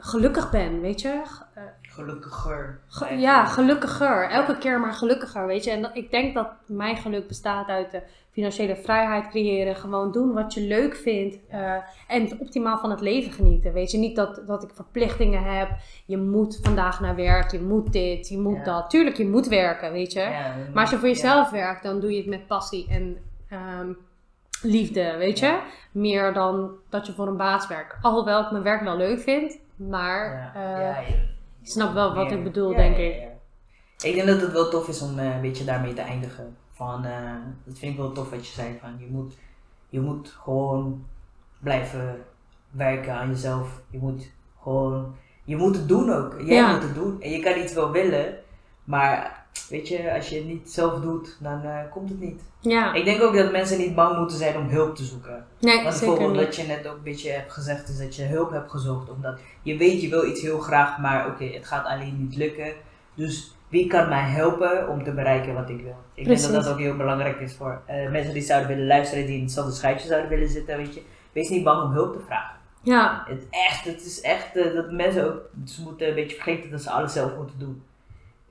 [0.04, 1.08] Gelukkig ben, weet je?
[1.54, 1.62] Eh,
[1.94, 2.78] Gelukkiger.
[2.88, 4.28] Ge- ja, gelukkiger.
[4.30, 5.70] Elke keer maar gelukkiger, weet je.
[5.70, 9.76] En dat- ik denk dat mijn geluk bestaat uit de financiële vrijheid creëren.
[9.76, 11.36] Gewoon doen wat je leuk vindt.
[11.48, 11.72] eh,
[12.08, 13.98] en het optimaal van het leven genieten, weet je.
[13.98, 15.68] Niet dat, dat ik verplichtingen heb.
[16.06, 18.64] Je moet vandaag naar werk, je moet dit, je moet Ja.
[18.64, 18.90] dat.
[18.90, 20.20] Tuurlijk, je moet werken, weet je.
[20.20, 23.16] Ja, Maar als je voor jezelf werkt, dan doe je het met passie en
[23.48, 23.92] ehm,
[24.62, 25.58] liefde, weet je.
[25.92, 27.96] Meer dan dat je voor een baas werkt.
[28.02, 29.58] Alhoewel ik mijn werk wel leuk vind.
[29.76, 30.98] Maar eh.
[31.62, 33.14] Ik snap wel wat ik bedoel, denk ik.
[34.02, 36.56] Ik denk dat het wel tof is om eh, een beetje daarmee te eindigen.
[36.72, 37.32] Van, eh,
[37.64, 38.78] dat vind ik wel tof wat je zei.
[38.80, 39.36] Van, je, moet,
[39.88, 41.06] je moet gewoon
[41.58, 42.24] blijven
[42.70, 43.80] werken aan jezelf.
[43.90, 44.30] Je moet
[44.62, 46.34] gewoon, je moet het doen ook.
[46.40, 46.72] Jij Ja.
[46.72, 47.20] moet het doen.
[47.20, 48.34] En je kan iets wel willen,
[48.84, 49.41] maar
[49.72, 52.42] weet je, als je het niet zelf doet, dan eh, komt het niet.
[52.60, 55.46] Ja, Ik denk ook dat mensen niet bang moeten zijn om hulp te zoeken.
[55.60, 56.40] nee, Want bijvoorbeeld niet.
[56.44, 59.10] wat je net ook een beetje hebt gezegd, is dat je hulp hebt gezocht.
[59.10, 62.72] Omdat je weet, je wil iets heel graag, maar oké, het gaat alleen niet lukken.
[63.14, 65.96] Dus wie kan mij helpen om te bereiken wat ik wil?
[66.14, 66.42] Ik Precies.
[66.42, 69.36] denk dat dat ook heel belangrijk is voor eh, mensen die zouden willen luisteren, die
[69.36, 71.02] in hetzelfde schuitje zouden willen zitten, weet je.
[71.32, 72.56] Wees niet bang om hulp te vragen.
[72.82, 76.70] Ja, Het, echt, het is echt eh, dat mensen ook, ze moeten een beetje vergeten
[76.70, 77.82] dat ze alles zelf moeten doen.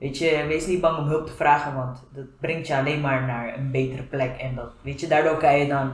[0.02, 3.22] Weet je, wees niet bang om hulp te vragen, want dat brengt je alleen maar
[3.26, 4.36] naar een betere plek.
[4.36, 5.92] En dat, weet je, daardoor kan je dan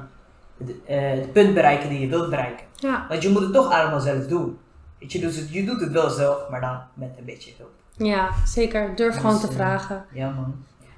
[0.58, 2.66] het, eh, het punt bereiken die je wilt bereiken.
[2.74, 4.58] ja, Want je moet het toch allemaal zelf doen.
[4.98, 7.70] Weet je, dus het, je doet het wel zelf, maar dan met een beetje hulp.
[7.96, 8.94] ja, zeker.
[8.96, 10.04] Durf Dus, gewoon te eh, vragen.
[10.12, 10.54] Ja man.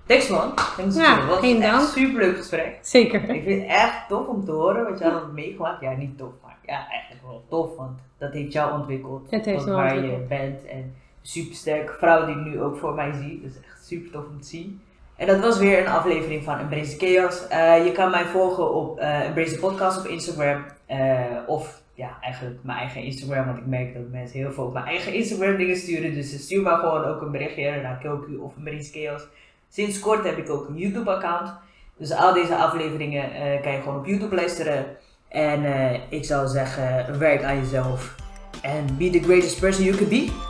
[0.06, 0.54] Thanks man.
[0.76, 1.80] Thanks Ja, was geen dank.
[1.80, 2.78] een superleuk gesprek.
[2.82, 3.28] Zeker.
[3.28, 5.80] Ik vind het echt tof om te horen wat je allemaal hebt meegemaakt.
[5.80, 7.76] Ja, niet tof, maar ja, eigenlijk wel tof.
[7.76, 9.30] Want dat heeft jou ontwikkeld.
[9.30, 10.64] Het heeft tot waar je bent.
[10.66, 13.40] En super sterke vrouw die ik nu ook voor mij zie.
[13.42, 14.80] Dus echt super tof om te zien.
[15.20, 17.48] En dat was weer een aflevering van Embrace Chaos.
[17.48, 20.64] Eh, je kan mij volgen op eh Embrace Podcast op Instagram.
[20.86, 23.46] Eh, of ja, eigenlijk mijn eigen Instagram.
[23.46, 26.14] Want ik merk dat mensen heel veel op mijn eigen Instagram dingen sturen.
[26.14, 29.22] Dus stuur maar gewoon ook een berichtje naar Koku of Embrace Chaos.
[29.68, 31.52] Sinds kort heb ik ook een YouTube account.
[31.96, 33.30] Dus al deze afleveringen
[33.62, 34.84] kan je gewoon op YouTube luisteren.
[35.28, 35.64] En
[36.08, 38.14] ik zou zeggen, werk aan jezelf.
[38.62, 40.49] En be the greatest person you can be.